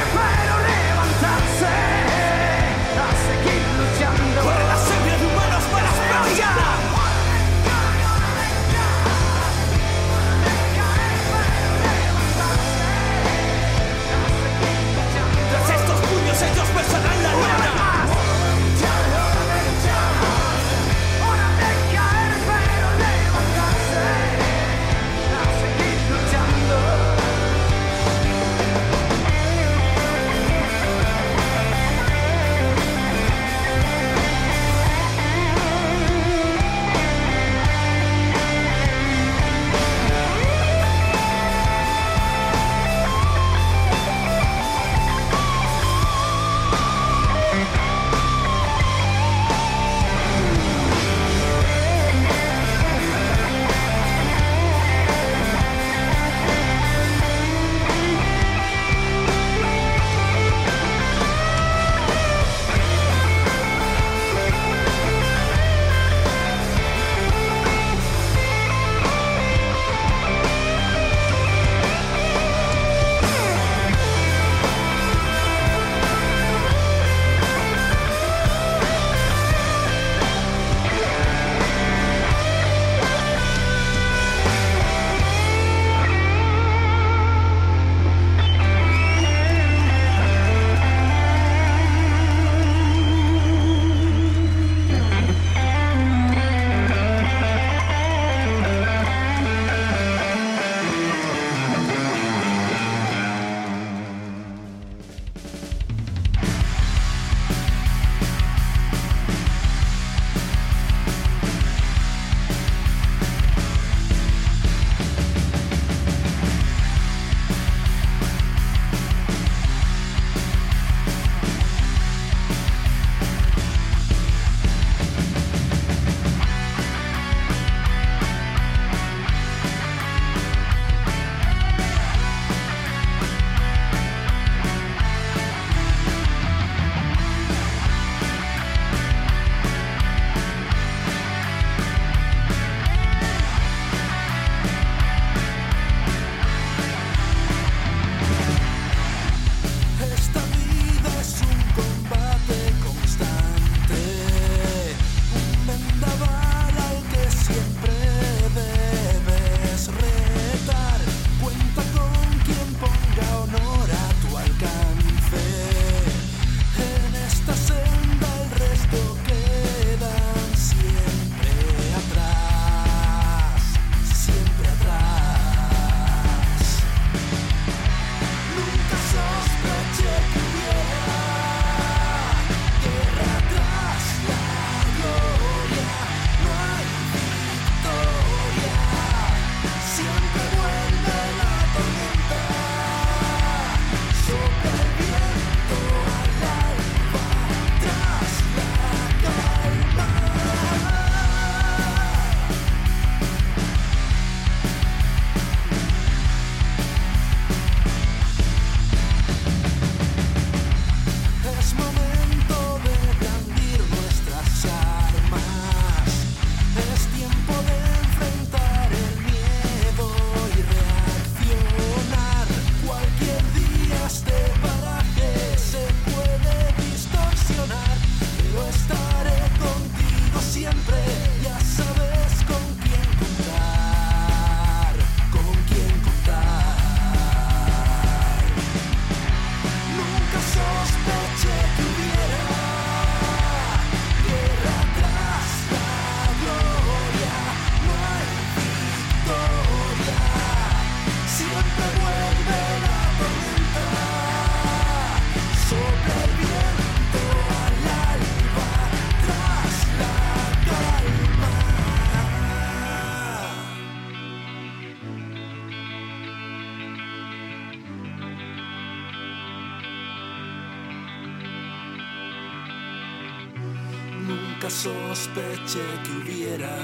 que 276.02 276.10
hubiera 276.22 276.76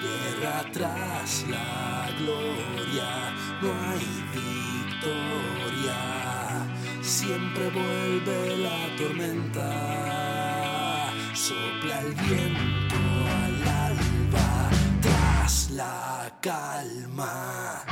guerra 0.00 0.64
tras 0.72 1.44
la 1.48 2.08
gloria, 2.18 3.10
no 3.62 3.68
hay 3.88 4.06
victoria, 4.34 6.00
siempre 7.02 7.70
vuelve 7.70 8.56
la 8.58 8.96
tormenta, 8.96 9.70
sopla 11.34 12.00
el 12.00 12.14
viento 12.14 12.96
al 13.42 13.68
alba 13.68 14.70
tras 15.00 15.70
la 15.70 16.32
calma. 16.40 17.85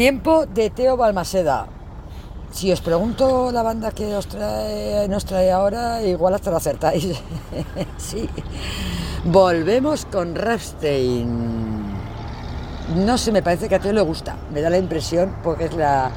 Tiempo 0.00 0.46
de 0.46 0.70
Teo 0.70 0.96
Balmaseda. 0.96 1.66
Si 2.50 2.72
os 2.72 2.80
pregunto 2.80 3.52
la 3.52 3.60
banda 3.60 3.92
que 3.92 4.16
os 4.16 4.24
trae, 4.28 5.06
nos 5.12 5.26
trae 5.26 5.52
ahora, 5.52 6.00
igual 6.00 6.32
hasta 6.32 6.50
lo 6.50 6.56
acertáis. 6.56 7.04
sí. 7.98 8.26
Volvemos 9.26 10.06
con 10.06 10.34
Rammstein. 10.34 11.28
No 12.96 13.18
sé, 13.18 13.30
me 13.30 13.42
parece 13.42 13.68
que 13.68 13.74
a 13.74 13.78
Teo 13.78 13.92
le 13.92 14.00
gusta. 14.00 14.36
Me 14.50 14.62
da 14.62 14.70
la 14.70 14.78
impresión 14.78 15.36
porque 15.44 15.66
es 15.66 15.74
la, 15.74 16.10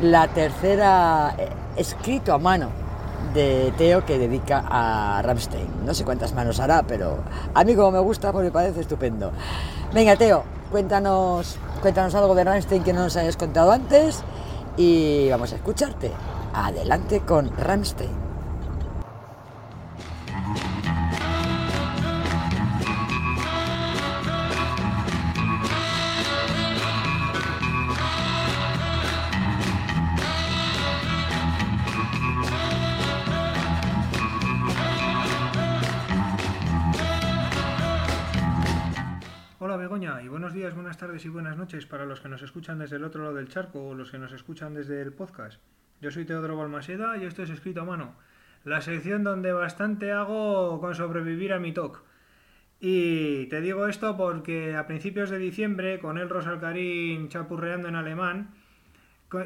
la 0.00 0.28
tercera 0.28 1.34
eh, 1.36 1.48
escrito 1.74 2.32
a 2.32 2.38
mano 2.38 2.68
de 3.34 3.74
Teo 3.76 4.06
que 4.06 4.20
dedica 4.20 4.62
a 4.68 5.20
Rammstein. 5.20 5.84
No 5.84 5.94
sé 5.94 6.04
cuántas 6.04 6.32
manos 6.32 6.60
hará, 6.60 6.84
pero 6.84 7.18
a 7.54 7.64
mí 7.64 7.74
como 7.74 7.90
me 7.90 7.98
gusta, 7.98 8.30
pues 8.30 8.44
me 8.44 8.52
parece 8.52 8.82
estupendo. 8.82 9.32
Venga, 9.92 10.14
Teo, 10.14 10.44
cuéntanos, 10.74 11.56
cuéntanos 11.82 12.16
algo 12.16 12.34
de 12.34 12.42
Rammstein 12.42 12.82
que 12.82 12.92
no 12.92 13.04
nos 13.04 13.16
hayas 13.16 13.36
contado 13.36 13.70
antes 13.70 14.24
y 14.76 15.30
vamos 15.30 15.52
a 15.52 15.54
escucharte. 15.54 16.10
Adelante 16.52 17.20
con 17.20 17.56
Rammstein. 17.56 18.23
Buenas 40.94 41.08
tardes 41.08 41.24
y 41.24 41.28
buenas 41.28 41.56
noches 41.56 41.86
para 41.86 42.06
los 42.06 42.20
que 42.20 42.28
nos 42.28 42.40
escuchan 42.42 42.78
desde 42.78 42.94
el 42.94 43.02
otro 43.02 43.24
lado 43.24 43.34
del 43.34 43.48
charco 43.48 43.84
o 43.84 43.94
los 43.96 44.12
que 44.12 44.18
nos 44.18 44.32
escuchan 44.32 44.74
desde 44.74 45.02
el 45.02 45.12
podcast. 45.12 45.60
Yo 46.00 46.12
soy 46.12 46.24
Teodoro 46.24 46.56
Balmaseda 46.56 47.16
y 47.16 47.24
esto 47.24 47.42
es 47.42 47.50
Escrito 47.50 47.80
a 47.80 47.84
Mano, 47.84 48.14
la 48.62 48.80
sección 48.80 49.24
donde 49.24 49.52
bastante 49.52 50.12
hago 50.12 50.80
con 50.80 50.94
sobrevivir 50.94 51.52
a 51.52 51.58
mi 51.58 51.72
talk. 51.72 52.04
Y 52.78 53.46
te 53.46 53.60
digo 53.60 53.88
esto 53.88 54.16
porque 54.16 54.76
a 54.76 54.86
principios 54.86 55.30
de 55.30 55.38
diciembre, 55.38 55.98
con 55.98 56.16
el 56.16 56.28
Rosalcarín 56.28 57.28
chapurreando 57.28 57.88
en 57.88 57.96
alemán, 57.96 58.54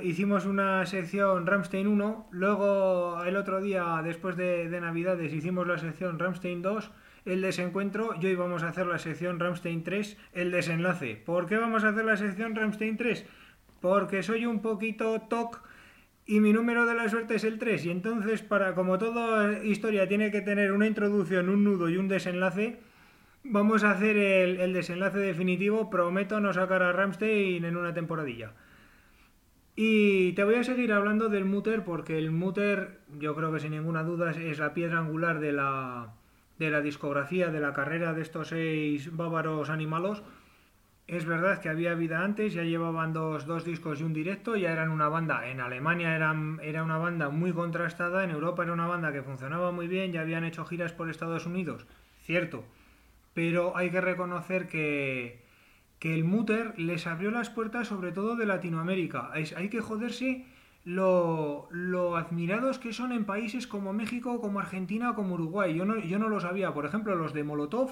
hicimos 0.03 0.45
una 0.45 0.85
sección 0.85 1.47
Ramstein 1.47 1.87
1, 1.87 2.29
luego 2.31 3.25
el 3.25 3.39
otro 3.39 3.63
día, 3.63 4.03
después 4.05 4.37
de, 4.37 4.69
de 4.69 4.81
Navidades, 4.83 5.33
hicimos 5.33 5.67
la 5.67 5.79
sección 5.79 6.19
Ramstein 6.19 6.61
2, 6.61 6.91
el 7.29 7.43
desencuentro, 7.43 8.15
y 8.21 8.27
hoy 8.27 8.35
vamos 8.35 8.63
a 8.63 8.69
hacer 8.69 8.87
la 8.87 8.99
sección 8.99 9.39
Ramstein 9.39 9.85
3, 9.85 10.17
el 10.33 10.51
desenlace. 10.51 11.17
¿Por 11.17 11.47
qué 11.47 11.57
vamos 11.57 11.85
a 11.85 11.89
hacer 11.89 12.05
la 12.05 12.17
sección 12.17 12.55
Ramstein 12.55 12.97
3? 12.97 13.27
Porque 13.81 14.23
soy 14.23 14.47
un 14.47 14.61
poquito 14.61 15.21
TOC 15.21 15.63
y 16.27 16.41
mi 16.41 16.53
número 16.53 16.87
de 16.87 16.95
la 16.95 17.09
suerte 17.09 17.37
es 17.37 17.45
el 17.45 17.59
3. 17.59 17.87
Y 17.87 17.91
entonces, 17.91 18.43
para 18.43 18.75
como 18.75 18.99
toda 18.99 19.63
historia 19.63 20.09
tiene 20.09 20.31
que 20.31 20.41
tener 20.41 20.73
una 20.73 20.87
introducción, 20.87 21.49
un 21.49 21.65
nudo 21.65 21.89
y 21.89 21.97
un 21.97 22.09
desenlace, 22.09 22.81
vamos 23.45 23.85
a 23.85 23.93
hacer 23.93 24.17
el, 24.17 24.61
el 24.61 24.73
desenlace 24.73 25.19
definitivo. 25.19 25.91
Prometo 25.91 26.41
no 26.41 26.53
sacar 26.53 26.83
a 26.83 26.93
Ramstein 26.93 27.65
en 27.65 27.77
una 27.77 27.95
temporadilla. 27.95 28.53
Y 29.77 30.33
te 30.33 30.43
voy 30.43 30.57
a 30.57 30.65
seguir 30.65 30.93
hablando 30.93 31.29
del 31.29 31.45
Mutter 31.45 31.85
porque 31.85 32.19
el 32.19 32.33
Mutter, 32.33 32.99
yo 33.21 33.37
creo 33.37 33.53
que 33.53 33.61
sin 33.61 33.71
ninguna 33.71 34.03
duda, 34.03 34.33
es 34.33 34.59
la 34.59 34.75
piedra 34.75 34.99
angular 34.99 35.39
de 35.39 35.53
la, 35.53 36.15
de 36.59 36.71
la 36.71 36.81
discografía, 36.81 37.51
de 37.51 37.61
la 37.61 37.73
carrera 37.73 38.15
de 38.15 38.23
estos 38.23 38.49
seis 38.49 39.15
bávaros 39.17 39.71
animalos. 39.71 40.23
Es 41.07 41.25
verdad 41.25 41.63
que 41.63 41.71
había 41.71 41.95
vida 41.95 42.23
antes, 42.23 42.53
ya 42.53 42.65
llevaban 42.65 43.15
dos, 43.15 43.47
dos 43.47 43.65
discos 43.65 44.01
y 44.01 44.05
un 44.05 44.13
directo, 44.13 44.57
ya 44.57 44.73
eran 44.73 44.91
una 44.91 45.09
banda, 45.09 45.49
en 45.49 45.61
Alemania 45.61 46.15
era 46.15 46.83
una 46.85 46.99
banda 46.99 47.31
muy 47.31 47.53
contrastada, 47.53 48.25
en 48.25 48.31
Europa 48.31 48.65
era 48.65 48.75
una 48.75 48.87
banda 48.87 49.11
que 49.11 49.23
funcionaba 49.23 49.73
muy 49.73 49.89
bien, 49.89 50.13
ya 50.13 50.21
habían 50.21 50.45
hecho 50.45 50.67
giras 50.67 50.93
por 50.93 51.09
Estados 51.09 51.47
Unidos, 51.47 51.87
cierto, 52.21 52.67
pero 53.33 53.75
hay 53.75 53.89
que 53.89 54.03
reconocer 54.03 54.69
que, 54.69 55.41
que 55.99 56.15
el 56.15 56.25
Mutter 56.25 56.79
les 56.79 57.07
abrió 57.07 57.31
las 57.31 57.49
puertas 57.51 57.89
sobre 57.89 58.13
todo 58.13 58.37
de 58.37 58.47
Latinoamérica. 58.47 59.31
Hay 59.33 59.69
que 59.71 59.81
joderse 59.81 60.45
lo, 60.89 62.17
admirados 62.17 62.79
que 62.79 62.95
son 62.95 63.13
en 63.13 63.27
países 63.27 63.67
como 63.67 63.93
México, 63.93 64.41
como 64.41 64.59
Argentina, 64.59 65.15
como 65.15 65.35
Uruguay. 65.35 65.75
Yo 65.75 65.85
no, 65.85 65.99
yo 65.99 66.19
no 66.19 66.29
lo 66.29 66.41
sabía. 66.41 66.73
Por 66.73 66.87
ejemplo, 66.87 67.15
los 67.15 67.35
de 67.35 67.45
Molotov, 67.45 67.91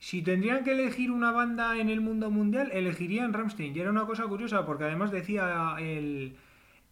si 0.00 0.22
tendrían 0.22 0.64
que 0.64 0.72
elegir 0.72 1.12
una 1.12 1.30
banda 1.30 1.78
en 1.78 1.88
el 1.88 2.00
mundo 2.00 2.30
mundial, 2.30 2.70
elegirían 2.72 3.32
Rammstein. 3.32 3.74
Y 3.74 3.80
era 3.80 3.90
una 3.90 4.06
cosa 4.06 4.24
curiosa, 4.24 4.66
porque 4.66 4.84
además 4.84 5.12
decía 5.12 5.76
el, 5.78 6.36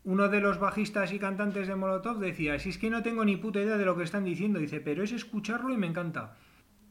uno 0.04 0.28
de 0.28 0.40
los 0.40 0.60
bajistas 0.60 1.12
y 1.12 1.18
cantantes 1.18 1.66
de 1.66 1.74
Molotov, 1.74 2.20
decía, 2.20 2.58
si 2.60 2.68
es 2.68 2.78
que 2.78 2.90
no 2.90 3.02
tengo 3.02 3.24
ni 3.24 3.36
puta 3.36 3.60
idea 3.60 3.78
de 3.78 3.84
lo 3.84 3.96
que 3.96 4.04
están 4.04 4.24
diciendo, 4.24 4.60
dice, 4.60 4.80
pero 4.80 5.02
es 5.02 5.10
escucharlo 5.10 5.72
y 5.72 5.76
me 5.76 5.88
encanta. 5.88 6.36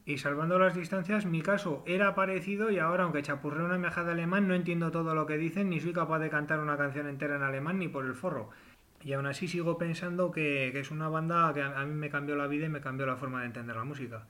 Y 0.06 0.18
salvando 0.18 0.56
las 0.60 0.76
distancias, 0.76 1.26
mi 1.26 1.42
caso 1.42 1.82
era 1.84 2.14
parecido 2.14 2.70
y 2.70 2.78
ahora, 2.78 3.02
aunque 3.02 3.22
chapurré 3.22 3.64
una 3.64 3.76
mejada 3.76 4.12
alemán, 4.12 4.46
no 4.46 4.54
entiendo 4.54 4.92
todo 4.92 5.16
lo 5.16 5.26
que 5.26 5.36
dicen, 5.36 5.68
ni 5.68 5.80
soy 5.80 5.92
capaz 5.92 6.20
de 6.20 6.30
cantar 6.30 6.60
una 6.60 6.76
canción 6.76 7.08
entera 7.08 7.34
en 7.34 7.42
alemán 7.42 7.80
ni 7.80 7.88
por 7.88 8.06
el 8.06 8.14
forro. 8.14 8.50
Y 9.02 9.14
aún 9.14 9.26
así 9.26 9.48
sigo 9.48 9.78
pensando 9.78 10.30
que, 10.30 10.68
es 10.78 10.92
una 10.92 11.08
banda 11.08 11.52
que 11.52 11.62
a, 11.62 11.84
mí 11.84 11.94
me 11.94 12.08
cambió 12.08 12.36
la 12.36 12.46
vida 12.46 12.66
y 12.66 12.68
me 12.68 12.80
cambió 12.80 13.04
la 13.04 13.16
forma 13.16 13.40
de 13.40 13.46
entender 13.46 13.74
la 13.74 13.82
música. 13.82 14.28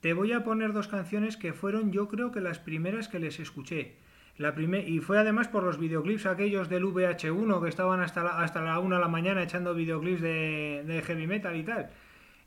Te 0.00 0.12
voy 0.12 0.32
a 0.32 0.42
poner 0.42 0.72
dos 0.72 0.88
canciones 0.88 1.36
que 1.36 1.52
fueron 1.52 1.92
yo 1.92 2.08
creo 2.08 2.32
que 2.32 2.40
las 2.40 2.58
primeras 2.58 3.06
que 3.06 3.20
les 3.20 3.38
escuché. 3.38 3.94
La 4.38 4.56
prime- 4.56 4.88
y 4.88 4.98
fue 4.98 5.18
además 5.18 5.46
por 5.46 5.62
los 5.62 5.78
videoclips 5.78 6.26
aquellos 6.26 6.68
del 6.68 6.84
VH1 6.84 7.62
que 7.62 7.68
estaban 7.68 8.00
hasta 8.00 8.24
la, 8.24 8.40
hasta 8.40 8.60
la 8.60 8.80
1 8.80 8.96
de 8.96 9.00
la 9.00 9.08
mañana 9.08 9.44
echando 9.44 9.72
videoclips 9.72 10.20
de, 10.20 10.82
de 10.84 11.02
heavy 11.02 11.28
metal 11.28 11.54
y 11.54 11.62
tal. 11.62 11.90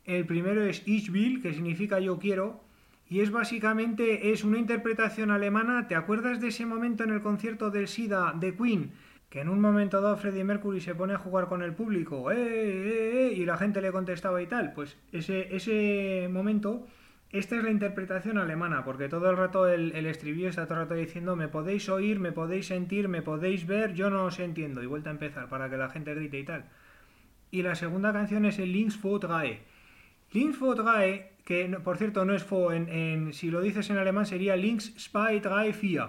El 0.04 0.26
primero 0.26 0.62
es 0.62 0.82
Ich 0.86 1.10
will, 1.10 1.42
que 1.42 1.52
significa 1.52 2.00
yo 2.00 2.18
quiero, 2.18 2.60
y 3.10 3.20
es 3.20 3.32
básicamente 3.32 4.30
es 4.30 4.44
una 4.44 4.58
interpretación 4.58 5.32
alemana. 5.32 5.88
¿Te 5.88 5.96
acuerdas 5.96 6.40
de 6.40 6.48
ese 6.48 6.64
momento 6.64 7.02
en 7.02 7.10
el 7.10 7.20
concierto 7.20 7.70
del 7.70 7.88
SIDA 7.88 8.32
de 8.38 8.54
Queen? 8.54 8.92
Que 9.28 9.40
en 9.40 9.48
un 9.48 9.60
momento 9.60 10.00
dado 10.00 10.16
Freddie 10.16 10.44
Mercury 10.44 10.80
se 10.80 10.94
pone 10.94 11.14
a 11.14 11.18
jugar 11.18 11.48
con 11.48 11.62
el 11.62 11.74
público, 11.74 12.30
¡eh, 12.30 12.36
eh, 12.38 13.30
eh! 13.30 13.32
y 13.36 13.44
la 13.44 13.56
gente 13.56 13.80
le 13.80 13.90
contestaba 13.90 14.40
y 14.40 14.46
tal. 14.46 14.72
Pues 14.74 14.96
ese, 15.10 15.54
ese 15.54 16.28
momento, 16.30 16.86
esta 17.30 17.56
es 17.56 17.64
la 17.64 17.70
interpretación 17.70 18.38
alemana, 18.38 18.84
porque 18.84 19.08
todo 19.08 19.28
el 19.28 19.36
rato 19.36 19.66
el, 19.66 20.06
estribillo 20.06 20.48
está 20.48 20.66
todo 20.66 20.78
el 20.78 20.84
rato 20.84 20.94
diciendo 20.94 21.34
me 21.34 21.48
podéis 21.48 21.88
oír, 21.88 22.20
me 22.20 22.30
podéis 22.30 22.66
sentir, 22.66 23.08
me 23.08 23.22
podéis 23.22 23.66
ver, 23.66 23.92
yo 23.92 24.08
no 24.08 24.24
os 24.24 24.38
entiendo. 24.38 24.84
Y 24.84 24.86
vuelta 24.86 25.10
a 25.10 25.14
empezar 25.14 25.48
para 25.48 25.68
que 25.68 25.76
la 25.76 25.90
gente 25.90 26.14
grite 26.14 26.38
y 26.38 26.44
tal. 26.44 26.64
Y 27.50 27.62
la 27.62 27.74
segunda 27.74 28.12
canción 28.12 28.44
es 28.44 28.60
el 28.60 28.72
Links 28.72 29.00
vor 29.02 29.20
drei. 30.30 30.42
Links 30.42 30.58
vor 30.58 30.76
drei, 30.76 31.32
que 31.44 31.68
por 31.82 31.96
cierto 31.96 32.24
no 32.24 32.34
es 32.34 32.44
fo, 32.44 32.72
en- 32.72 33.32
si 33.32 33.50
lo 33.50 33.60
dices 33.60 33.90
en 33.90 33.98
alemán 33.98 34.26
sería 34.26 34.56
Links 34.56 34.94
zwei 34.96 35.40
drei 35.40 35.72
vier. 35.72 36.08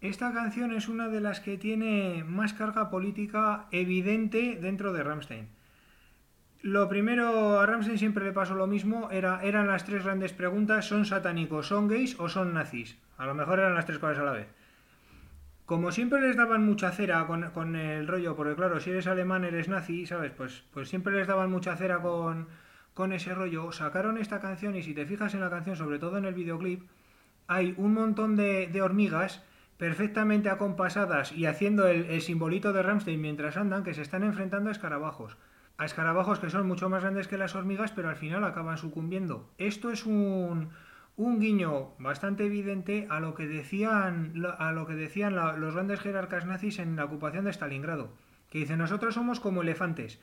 Esta 0.00 0.32
canción 0.32 0.72
es 0.72 0.88
una 0.88 1.08
de 1.08 1.20
las 1.20 1.40
que 1.40 1.58
tiene 1.58 2.24
más 2.26 2.54
carga 2.54 2.88
política 2.90 3.66
evidente 3.70 4.58
dentro 4.60 4.92
de 4.94 5.02
Rammstein. 5.02 5.48
Lo 6.62 6.88
primero, 6.88 7.58
a 7.58 7.64
Ramsey 7.66 7.96
siempre 7.96 8.24
le 8.24 8.32
pasó 8.32 8.54
lo 8.54 8.66
mismo, 8.66 9.10
era, 9.10 9.40
eran 9.42 9.66
las 9.66 9.84
tres 9.86 10.04
grandes 10.04 10.34
preguntas, 10.34 10.86
¿son 10.86 11.06
satánicos, 11.06 11.68
son 11.68 11.88
gays 11.88 12.18
o 12.20 12.28
son 12.28 12.52
nazis? 12.52 12.98
A 13.16 13.24
lo 13.24 13.34
mejor 13.34 13.60
eran 13.60 13.74
las 13.74 13.86
tres 13.86 13.98
cosas 13.98 14.18
a 14.18 14.24
la 14.24 14.32
vez. 14.32 14.46
Como 15.64 15.90
siempre 15.90 16.20
les 16.20 16.36
daban 16.36 16.64
mucha 16.64 16.90
cera 16.90 17.26
con, 17.26 17.50
con 17.50 17.76
el 17.76 18.06
rollo, 18.06 18.36
porque 18.36 18.56
claro, 18.56 18.78
si 18.80 18.90
eres 18.90 19.06
alemán 19.06 19.44
eres 19.44 19.68
nazi, 19.68 20.04
¿sabes? 20.04 20.32
Pues, 20.32 20.64
pues 20.72 20.88
siempre 20.90 21.14
les 21.14 21.26
daban 21.26 21.50
mucha 21.50 21.76
cera 21.76 21.98
con, 21.98 22.48
con 23.00 23.14
ese 23.14 23.34
rollo. 23.34 23.72
Sacaron 23.72 24.18
esta 24.18 24.40
canción 24.40 24.76
y 24.76 24.82
si 24.82 24.92
te 24.92 25.06
fijas 25.06 25.32
en 25.32 25.40
la 25.40 25.48
canción, 25.48 25.74
sobre 25.74 25.98
todo 25.98 26.18
en 26.18 26.26
el 26.26 26.34
videoclip, 26.34 26.82
hay 27.46 27.72
un 27.78 27.94
montón 27.94 28.36
de, 28.36 28.78
hormigas 28.82 29.42
perfectamente 29.78 30.50
acompasadas 30.50 31.32
y 31.32 31.46
haciendo 31.46 31.86
el, 31.86 32.20
simbolito 32.20 32.74
de 32.74 32.82
Ramstein 32.82 33.18
mientras 33.18 33.56
andan 33.56 33.84
que 33.84 33.94
se 33.94 34.02
están 34.02 34.22
enfrentando 34.22 34.68
a 34.68 34.72
escarabajos. 34.72 35.38
A 35.78 35.86
escarabajos 35.86 36.40
que 36.40 36.50
son 36.50 36.66
mucho 36.66 36.90
más 36.90 37.00
grandes 37.00 37.26
que 37.26 37.38
las 37.38 37.54
hormigas, 37.54 37.90
pero 37.90 38.10
al 38.10 38.16
final 38.16 38.44
acaban 38.44 38.76
sucumbiendo. 38.76 39.48
Esto 39.56 39.90
es 39.90 40.04
un, 40.04 40.68
un 41.16 41.40
guiño 41.40 41.94
bastante 41.98 42.44
evidente 42.44 43.06
a 43.08 43.18
lo 43.20 43.34
que 43.34 43.46
decían, 43.46 44.44
a 44.58 44.72
lo 44.72 44.86
que 44.86 44.94
decían 44.94 45.34
los 45.34 45.72
grandes 45.72 46.00
jerarcas 46.00 46.44
nazis 46.44 46.78
en 46.78 46.96
la 46.96 47.06
ocupación 47.06 47.46
de 47.46 47.52
Stalingrado. 47.54 48.12
Que 48.50 48.58
dicen, 48.58 48.76
nosotros 48.76 49.14
somos 49.14 49.40
como 49.40 49.62
elefantes. 49.62 50.20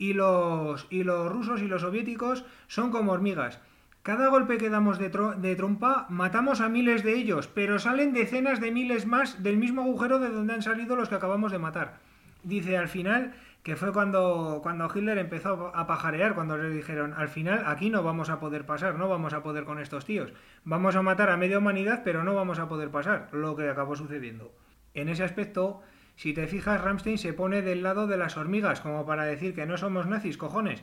Y 0.00 0.14
los, 0.14 0.86
y 0.88 1.04
los 1.04 1.30
rusos 1.30 1.60
y 1.60 1.66
los 1.68 1.82
soviéticos 1.82 2.46
son 2.68 2.90
como 2.90 3.12
hormigas. 3.12 3.60
Cada 4.02 4.28
golpe 4.28 4.56
que 4.56 4.70
damos 4.70 4.98
de, 4.98 5.12
tro- 5.12 5.36
de 5.36 5.54
trompa 5.56 6.06
matamos 6.08 6.62
a 6.62 6.70
miles 6.70 7.04
de 7.04 7.12
ellos, 7.16 7.48
pero 7.48 7.78
salen 7.78 8.14
decenas 8.14 8.62
de 8.62 8.70
miles 8.70 9.04
más 9.04 9.42
del 9.42 9.58
mismo 9.58 9.82
agujero 9.82 10.18
de 10.18 10.30
donde 10.30 10.54
han 10.54 10.62
salido 10.62 10.96
los 10.96 11.10
que 11.10 11.16
acabamos 11.16 11.52
de 11.52 11.58
matar. 11.58 11.98
Dice 12.42 12.78
al 12.78 12.88
final 12.88 13.34
que 13.62 13.76
fue 13.76 13.92
cuando, 13.92 14.60
cuando 14.62 14.88
Hitler 14.88 15.18
empezó 15.18 15.70
a 15.76 15.86
pajarear, 15.86 16.34
cuando 16.34 16.56
le 16.56 16.70
dijeron, 16.70 17.12
al 17.12 17.28
final 17.28 17.64
aquí 17.66 17.90
no 17.90 18.02
vamos 18.02 18.30
a 18.30 18.40
poder 18.40 18.64
pasar, 18.64 18.94
no 18.94 19.06
vamos 19.06 19.34
a 19.34 19.42
poder 19.42 19.64
con 19.64 19.78
estos 19.78 20.06
tíos. 20.06 20.32
Vamos 20.64 20.96
a 20.96 21.02
matar 21.02 21.28
a 21.28 21.36
media 21.36 21.58
humanidad, 21.58 22.00
pero 22.06 22.24
no 22.24 22.34
vamos 22.34 22.58
a 22.58 22.68
poder 22.70 22.88
pasar, 22.88 23.28
lo 23.32 23.54
que 23.54 23.68
acabó 23.68 23.96
sucediendo. 23.96 24.50
En 24.94 25.10
ese 25.10 25.24
aspecto, 25.24 25.82
Si 26.20 26.34
te 26.34 26.46
fijas, 26.46 26.82
Ramstein 26.82 27.16
se 27.16 27.32
pone 27.32 27.62
del 27.62 27.82
lado 27.82 28.06
de 28.06 28.18
las 28.18 28.36
hormigas, 28.36 28.82
como 28.82 29.06
para 29.06 29.24
decir 29.24 29.54
que 29.54 29.64
no 29.64 29.78
somos 29.78 30.06
nazis, 30.06 30.36
cojones. 30.36 30.82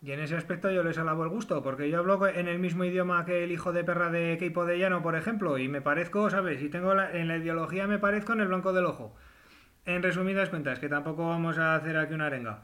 Y 0.00 0.12
en 0.12 0.20
ese 0.20 0.36
aspecto 0.36 0.70
yo 0.70 0.82
les 0.82 0.96
alabo 0.96 1.22
el 1.22 1.28
gusto, 1.28 1.62
porque 1.62 1.90
yo 1.90 1.98
hablo 1.98 2.26
en 2.26 2.48
el 2.48 2.58
mismo 2.58 2.82
idioma 2.84 3.26
que 3.26 3.44
el 3.44 3.52
hijo 3.52 3.74
de 3.74 3.84
perra 3.84 4.08
de 4.08 4.38
Keipo 4.38 4.64
de 4.64 4.78
Llano, 4.78 5.02
por 5.02 5.16
ejemplo, 5.16 5.58
y 5.58 5.68
me 5.68 5.82
parezco, 5.82 6.30
¿sabes? 6.30 6.62
Y 6.62 6.70
tengo 6.70 6.98
en 6.98 7.28
la 7.28 7.36
ideología 7.36 7.86
me 7.86 7.98
parezco 7.98 8.32
en 8.32 8.40
el 8.40 8.48
blanco 8.48 8.72
del 8.72 8.86
ojo. 8.86 9.14
En 9.84 10.02
resumidas 10.02 10.48
cuentas, 10.48 10.78
que 10.78 10.88
tampoco 10.88 11.28
vamos 11.28 11.58
a 11.58 11.74
hacer 11.74 11.98
aquí 11.98 12.14
una 12.14 12.28
arenga. 12.28 12.62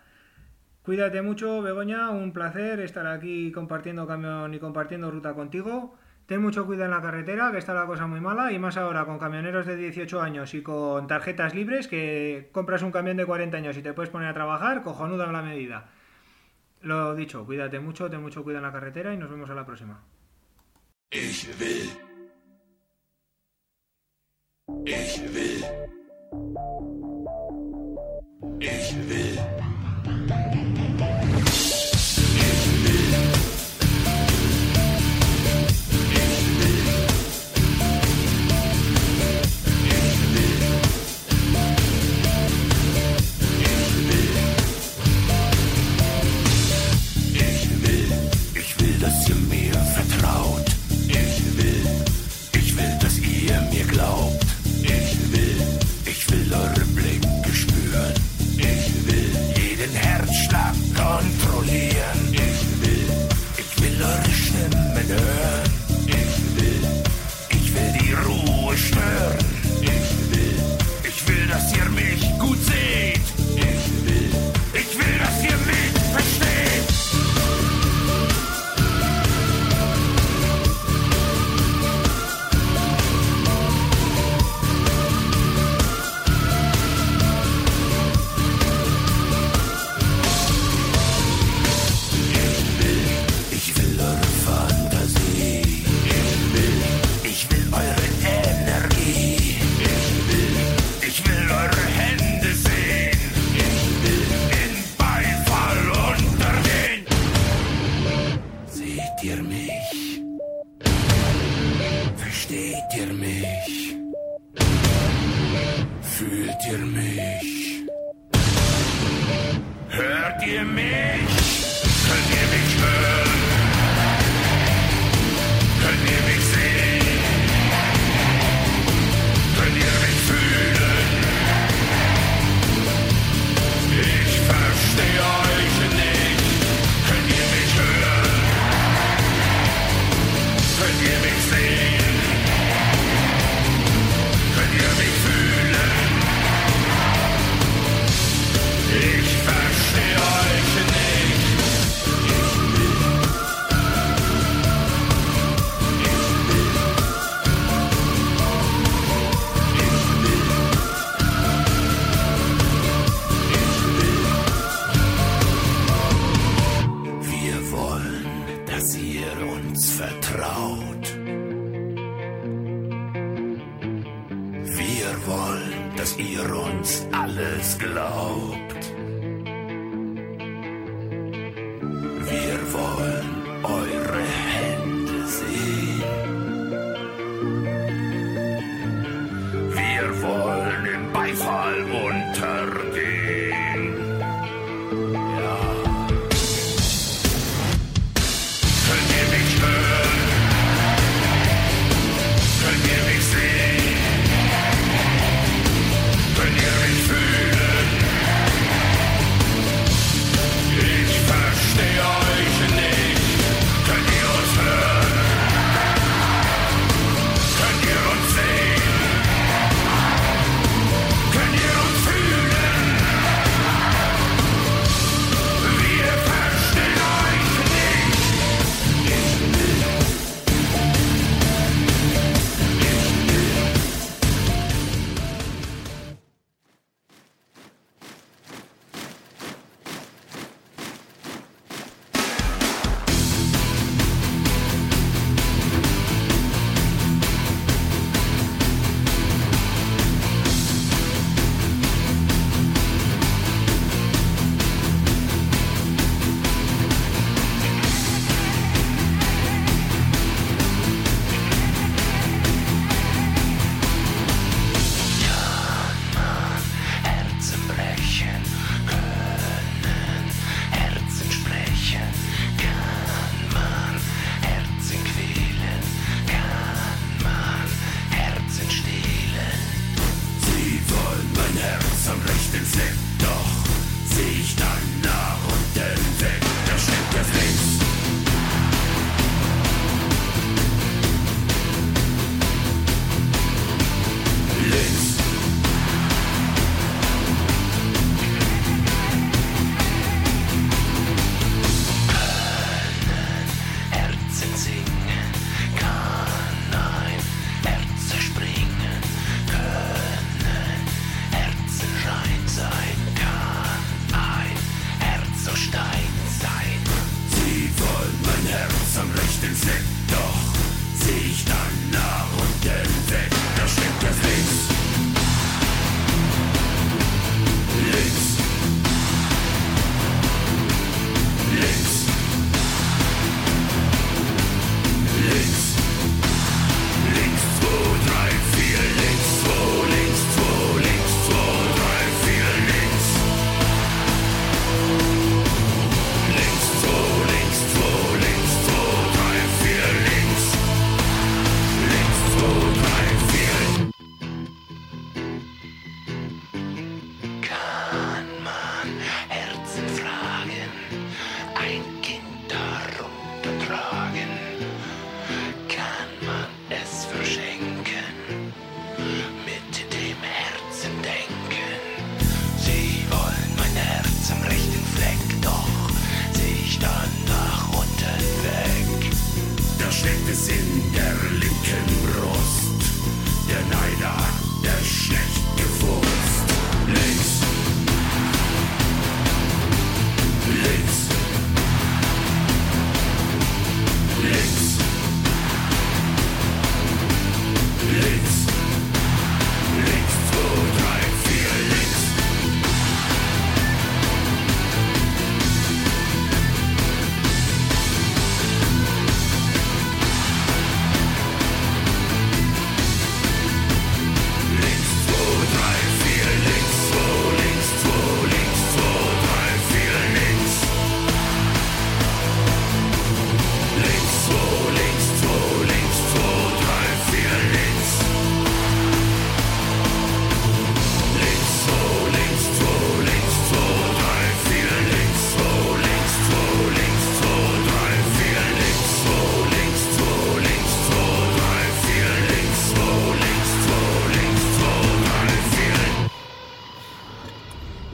Cuídate 0.83 1.21
mucho, 1.21 1.61
Begoña, 1.61 2.09
un 2.09 2.33
placer 2.33 2.81
estar 2.81 3.07
aquí 3.07 3.53
compartiendo 3.53 4.07
camión 4.07 4.55
y 4.55 4.59
compartiendo 4.59 5.11
ruta 5.11 5.35
contigo. 5.35 5.99
Ten 6.31 6.41
mucho 6.41 6.65
cuidado 6.65 6.85
en 6.85 6.93
la 6.93 7.03
carretera, 7.03 7.51
que 7.51 7.59
está 7.59 7.75
la 7.75 7.87
cosa 7.87 8.07
muy 8.07 8.21
mala, 8.21 8.53
y 8.53 8.59
más 8.61 8.77
ahora 8.77 9.05
con 9.05 9.19
camioneros 9.19 9.67
de 9.67 9.75
18 9.75 10.23
años 10.23 10.55
y 10.55 10.63
con 10.63 11.09
tarjetas 11.09 11.57
libres, 11.57 11.89
que 11.89 12.51
compras 12.53 12.83
un 12.83 12.93
camión 12.93 13.17
de 13.17 13.27
40 13.27 13.57
años 13.57 13.77
y 13.77 13.83
te 13.83 13.93
puedes 13.95 14.11
poner 14.11 14.29
a 14.29 14.33
trabajar, 14.33 14.85
cojonuda 14.85 15.25
en 15.25 15.33
la 15.33 15.43
medida. 15.43 15.91
Lo 16.83 17.17
dicho, 17.17 17.45
cuídate 17.45 17.81
mucho, 17.81 18.09
ten 18.09 18.23
mucho 18.23 18.45
cuidado 18.45 18.65
en 18.65 18.73
la 18.73 18.79
carretera 18.79 19.13
y 19.13 19.17
nos 19.17 19.29
vemos 19.29 19.51
a 19.51 19.55
la 19.57 19.67
próxima. 19.67 20.05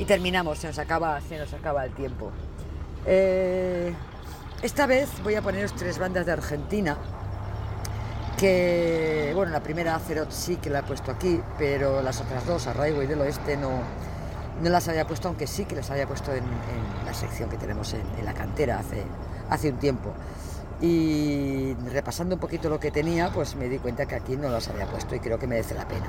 Terminamos, 0.07 0.59
se 0.59 0.69
nos 0.69 0.79
acaba, 0.79 1.21
se 1.21 1.39
nos 1.39 1.53
acaba 1.53 1.85
el 1.85 1.93
tiempo. 1.93 2.31
Eh, 3.05 3.93
esta 4.63 4.87
vez 4.87 5.09
voy 5.23 5.35
a 5.35 5.43
poneros 5.43 5.75
tres 5.75 5.99
bandas 5.99 6.27
de 6.27 6.33
Argentina 6.33 6.97
que, 8.37 9.33
bueno, 9.35 9.53
la 9.53 9.61
primera 9.61 9.95
Acerot 9.95 10.31
sí 10.31 10.57
que 10.57 10.71
la 10.71 10.81
he 10.81 10.83
puesto 10.83 11.11
aquí, 11.11 11.41
pero 11.59 12.03
las 12.03 12.21
otras 12.21 12.47
dos, 12.47 12.67
Arraigo 12.67 13.03
y 13.03 13.07
del 13.07 13.21
Oeste, 13.21 13.57
no, 13.57 13.71
no 14.63 14.71
las 14.71 14.89
había 14.89 15.07
puesto, 15.07 15.29
aunque 15.29 15.47
sí 15.47 15.65
que 15.65 15.75
las 15.75 15.91
había 15.91 16.07
puesto 16.07 16.33
en, 16.33 16.45
en 16.45 17.07
la 17.07 17.15
sección 17.15 17.49
que 17.49 17.57
tenemos 17.57 17.93
en, 17.95 18.03
en 18.19 18.25
la 18.25 18.35
cantera 18.35 18.79
hace, 18.79 19.03
hace 19.51 19.71
un 19.71 19.79
tiempo. 19.79 20.13
Y 20.81 21.75
repasando 21.91 22.35
un 22.35 22.41
poquito 22.41 22.69
lo 22.69 22.79
que 22.79 22.91
tenía, 22.91 23.31
pues 23.31 23.57
me 23.57 23.69
di 23.69 23.79
cuenta 23.79 24.05
que 24.05 24.15
aquí 24.15 24.37
no 24.37 24.51
las 24.51 24.69
había 24.69 24.87
puesto 24.87 25.15
y 25.15 25.21
creo 25.21 25.39
que 25.39 25.47
merece 25.47 25.75
la 25.75 25.89
pena. 25.89 26.07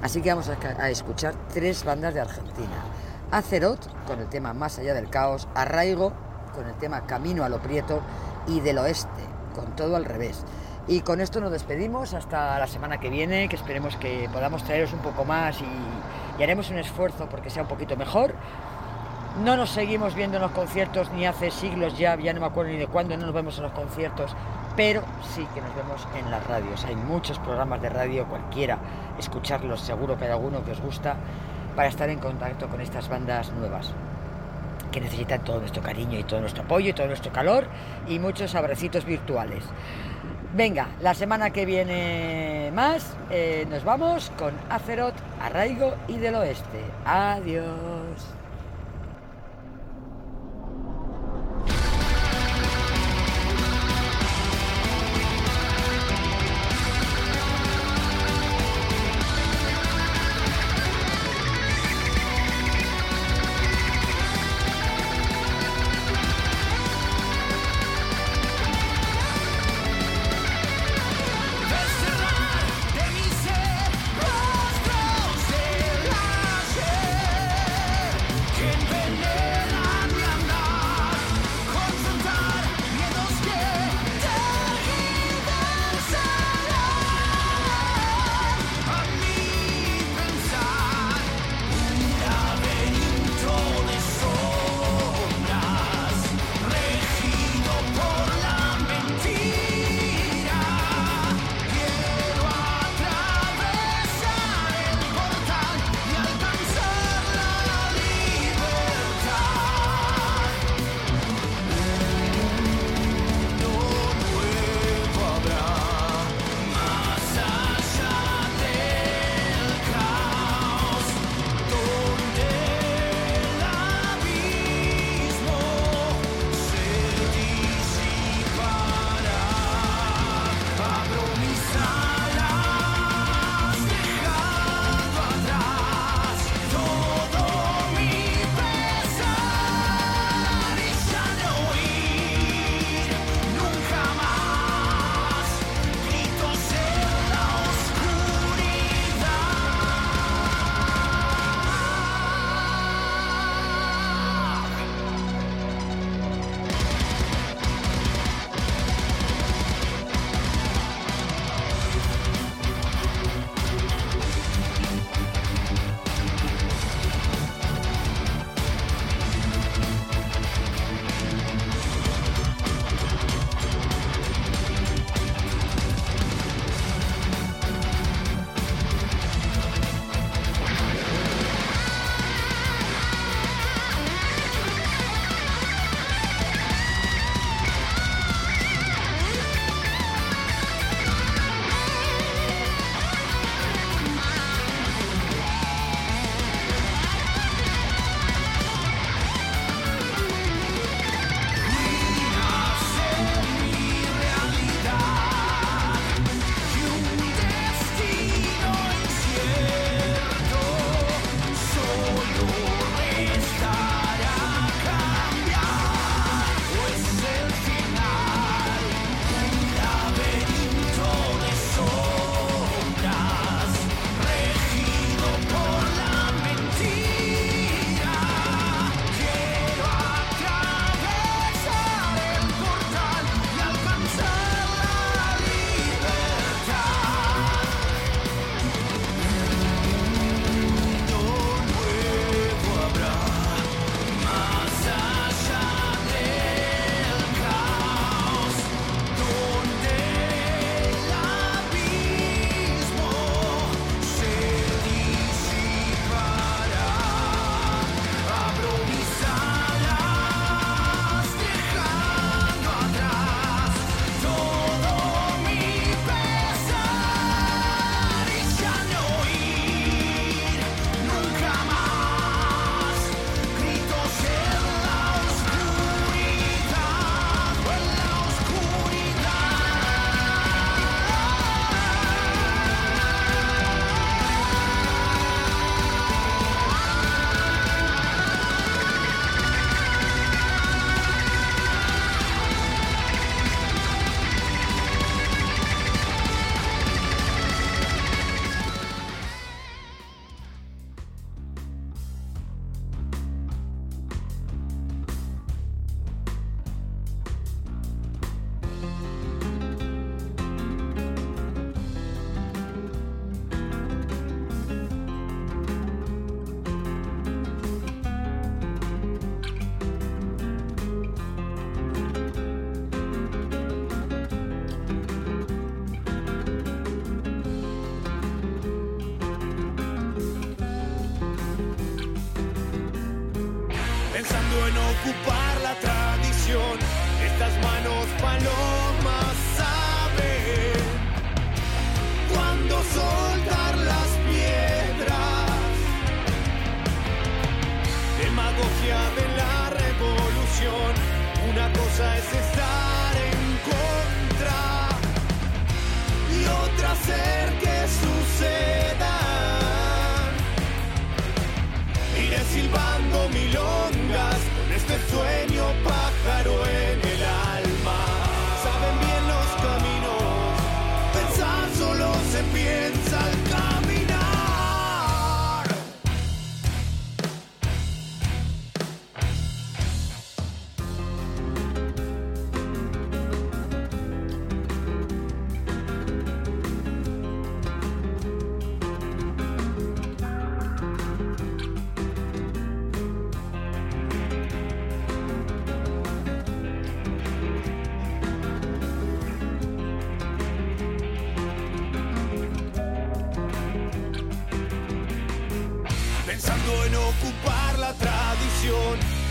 Así 0.00 0.22
que 0.22 0.30
vamos 0.30 0.48
a, 0.48 0.56
a 0.82 0.88
escuchar 0.88 1.34
tres 1.52 1.84
bandas 1.84 2.14
de 2.14 2.20
Argentina. 2.20 2.84
Acerot 3.30 3.78
con 4.06 4.20
el 4.20 4.28
tema 4.28 4.54
Más 4.54 4.78
allá 4.78 4.94
del 4.94 5.10
caos, 5.10 5.48
Arraigo 5.54 6.12
con 6.54 6.66
el 6.66 6.74
tema 6.74 7.06
Camino 7.06 7.44
a 7.44 7.48
lo 7.48 7.60
Prieto 7.60 8.00
y 8.46 8.60
del 8.60 8.78
Oeste 8.78 9.22
con 9.54 9.76
todo 9.76 9.96
al 9.96 10.04
revés. 10.04 10.44
Y 10.86 11.00
con 11.02 11.20
esto 11.20 11.40
nos 11.40 11.52
despedimos 11.52 12.14
hasta 12.14 12.58
la 12.58 12.66
semana 12.66 12.98
que 12.98 13.10
viene, 13.10 13.48
que 13.48 13.56
esperemos 13.56 13.96
que 13.96 14.30
podamos 14.32 14.64
traeros 14.64 14.92
un 14.92 15.00
poco 15.00 15.24
más 15.24 15.60
y, 15.60 15.66
y 16.38 16.42
haremos 16.42 16.70
un 16.70 16.78
esfuerzo 16.78 17.28
porque 17.28 17.50
sea 17.50 17.62
un 17.62 17.68
poquito 17.68 17.96
mejor. 17.96 18.34
No 19.44 19.56
nos 19.56 19.70
seguimos 19.70 20.14
viendo 20.14 20.38
en 20.38 20.42
los 20.42 20.52
conciertos 20.52 21.12
ni 21.12 21.26
hace 21.26 21.50
siglos 21.50 21.98
ya, 21.98 22.16
ya 22.16 22.32
no 22.32 22.40
me 22.40 22.46
acuerdo 22.46 22.72
ni 22.72 22.78
de 22.78 22.86
cuándo 22.86 23.16
no 23.16 23.26
nos 23.26 23.34
vemos 23.34 23.58
en 23.58 23.64
los 23.64 23.72
conciertos, 23.72 24.34
pero 24.74 25.02
sí 25.34 25.46
que 25.54 25.60
nos 25.60 25.74
vemos 25.76 26.06
en 26.16 26.30
las 26.30 26.44
radios. 26.46 26.84
Hay 26.84 26.96
muchos 26.96 27.38
programas 27.40 27.82
de 27.82 27.88
radio, 27.88 28.26
cualquiera, 28.26 28.78
escucharlos, 29.18 29.80
seguro 29.80 30.16
que 30.16 30.24
hay 30.24 30.30
alguno 30.30 30.64
que 30.64 30.72
os 30.72 30.80
gusta, 30.80 31.16
para 31.78 31.90
estar 31.90 32.10
en 32.10 32.18
contacto 32.18 32.66
con 32.66 32.80
estas 32.80 33.08
bandas 33.08 33.52
nuevas 33.52 33.92
que 34.90 35.00
necesitan 35.00 35.44
todo 35.44 35.60
nuestro 35.60 35.80
cariño 35.80 36.18
y 36.18 36.24
todo 36.24 36.40
nuestro 36.40 36.64
apoyo 36.64 36.90
y 36.90 36.92
todo 36.92 37.06
nuestro 37.06 37.32
calor 37.32 37.68
y 38.08 38.18
muchos 38.18 38.56
abracitos 38.56 39.04
virtuales. 39.04 39.62
Venga, 40.56 40.88
la 41.00 41.14
semana 41.14 41.50
que 41.50 41.66
viene 41.66 42.72
más 42.74 43.14
eh, 43.30 43.64
nos 43.70 43.84
vamos 43.84 44.32
con 44.36 44.54
Acerot, 44.68 45.14
Arraigo 45.40 45.94
y 46.08 46.16
del 46.16 46.34
Oeste. 46.34 46.82
Adiós. 47.04 48.37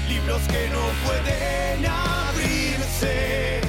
Libros 0.08 0.42
que 0.48 0.70
no 0.70 0.84
pueden 1.06 1.86
abrirse, 1.86 3.62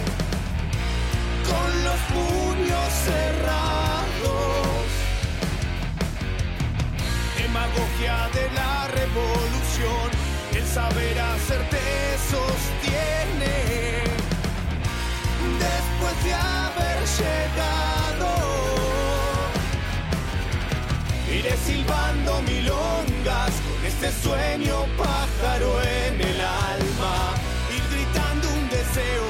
con 1.49 1.85
los 1.85 2.01
puños 2.15 2.89
cerrados, 3.05 4.87
demagogia 7.37 8.29
de 8.35 8.51
la 8.55 8.89
revolución, 8.89 10.11
el 10.55 10.67
saber 10.67 11.19
hacerte 11.19 11.81
sostiene, 12.31 13.57
después 15.59 16.25
de 16.25 16.35
haber 16.35 16.99
llegado. 17.19 17.78
Este 24.01 24.13
sueño 24.23 24.87
pájaro 24.97 25.83
en 25.83 26.21
el 26.21 26.41
alma. 26.41 27.35
Ir 27.75 27.83
gritando 27.91 28.49
un 28.49 28.69
deseo, 28.71 29.25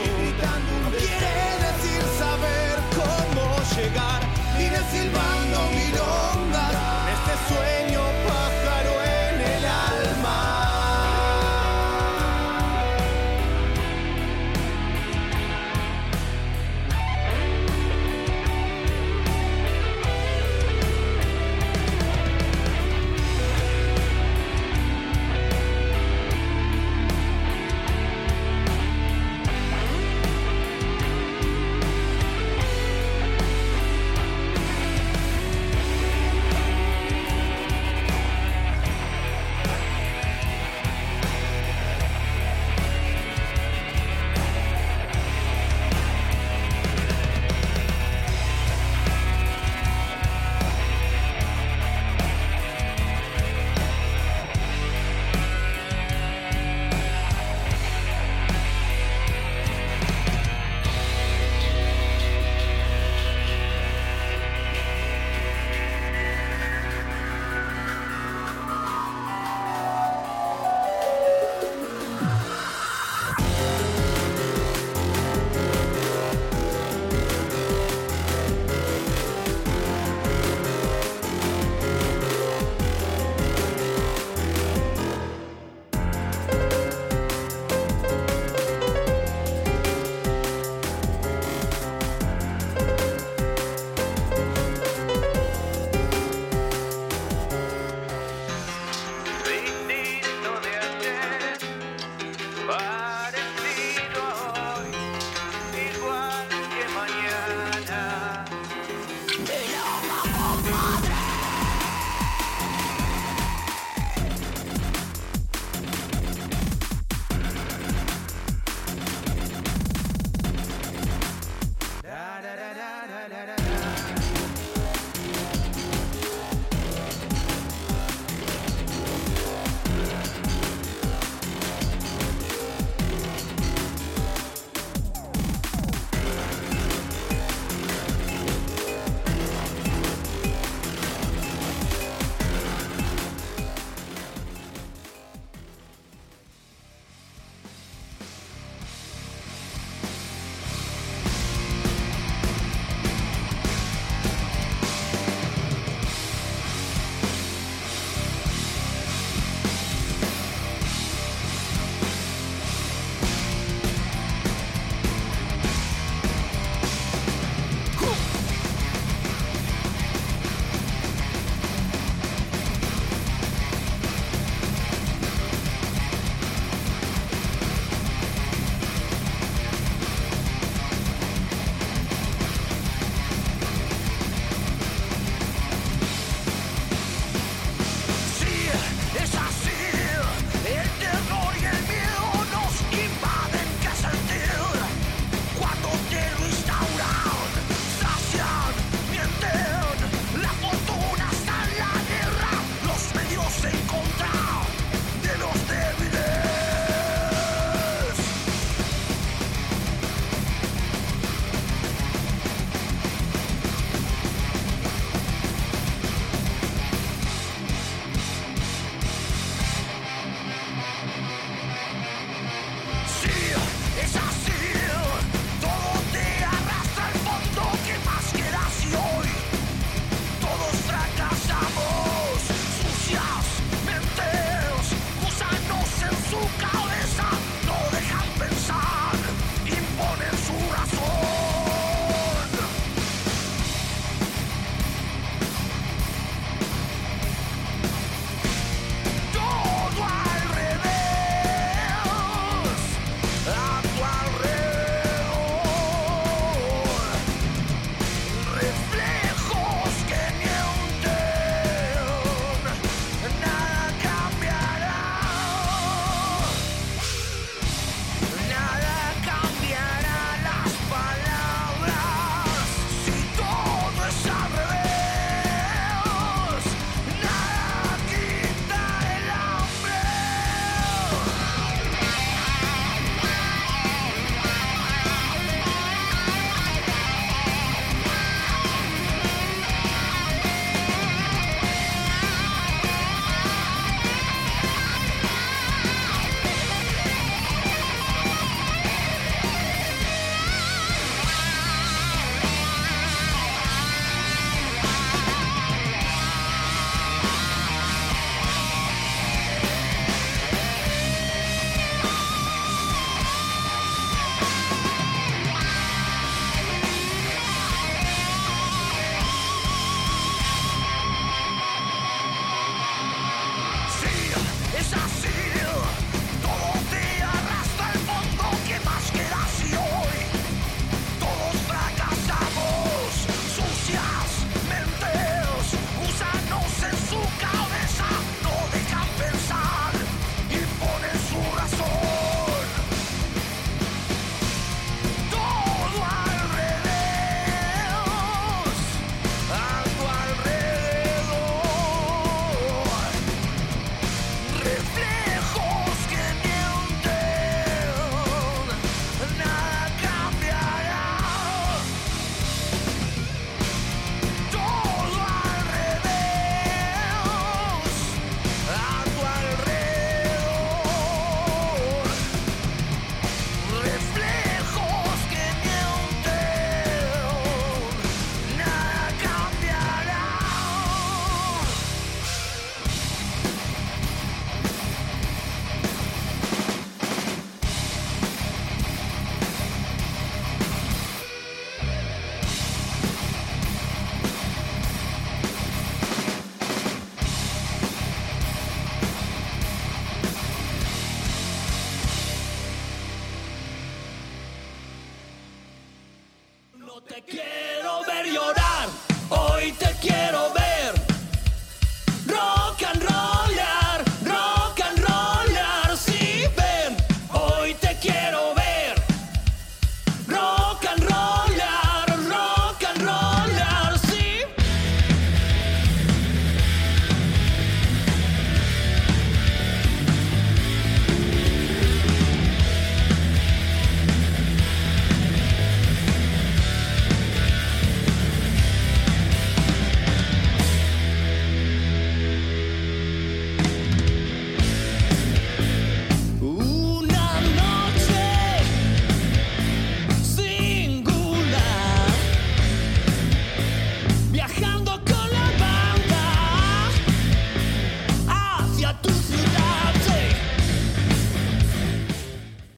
no 0.85 0.91
quiere 0.91 1.41
decir 1.69 2.03
saber 2.19 2.77
cómo 2.99 3.45
llegar. 3.75 4.21
Iré 4.59 4.81
silbando 4.93 5.59
milongas 5.73 6.75
este 7.15 7.35
sueño 7.55 7.98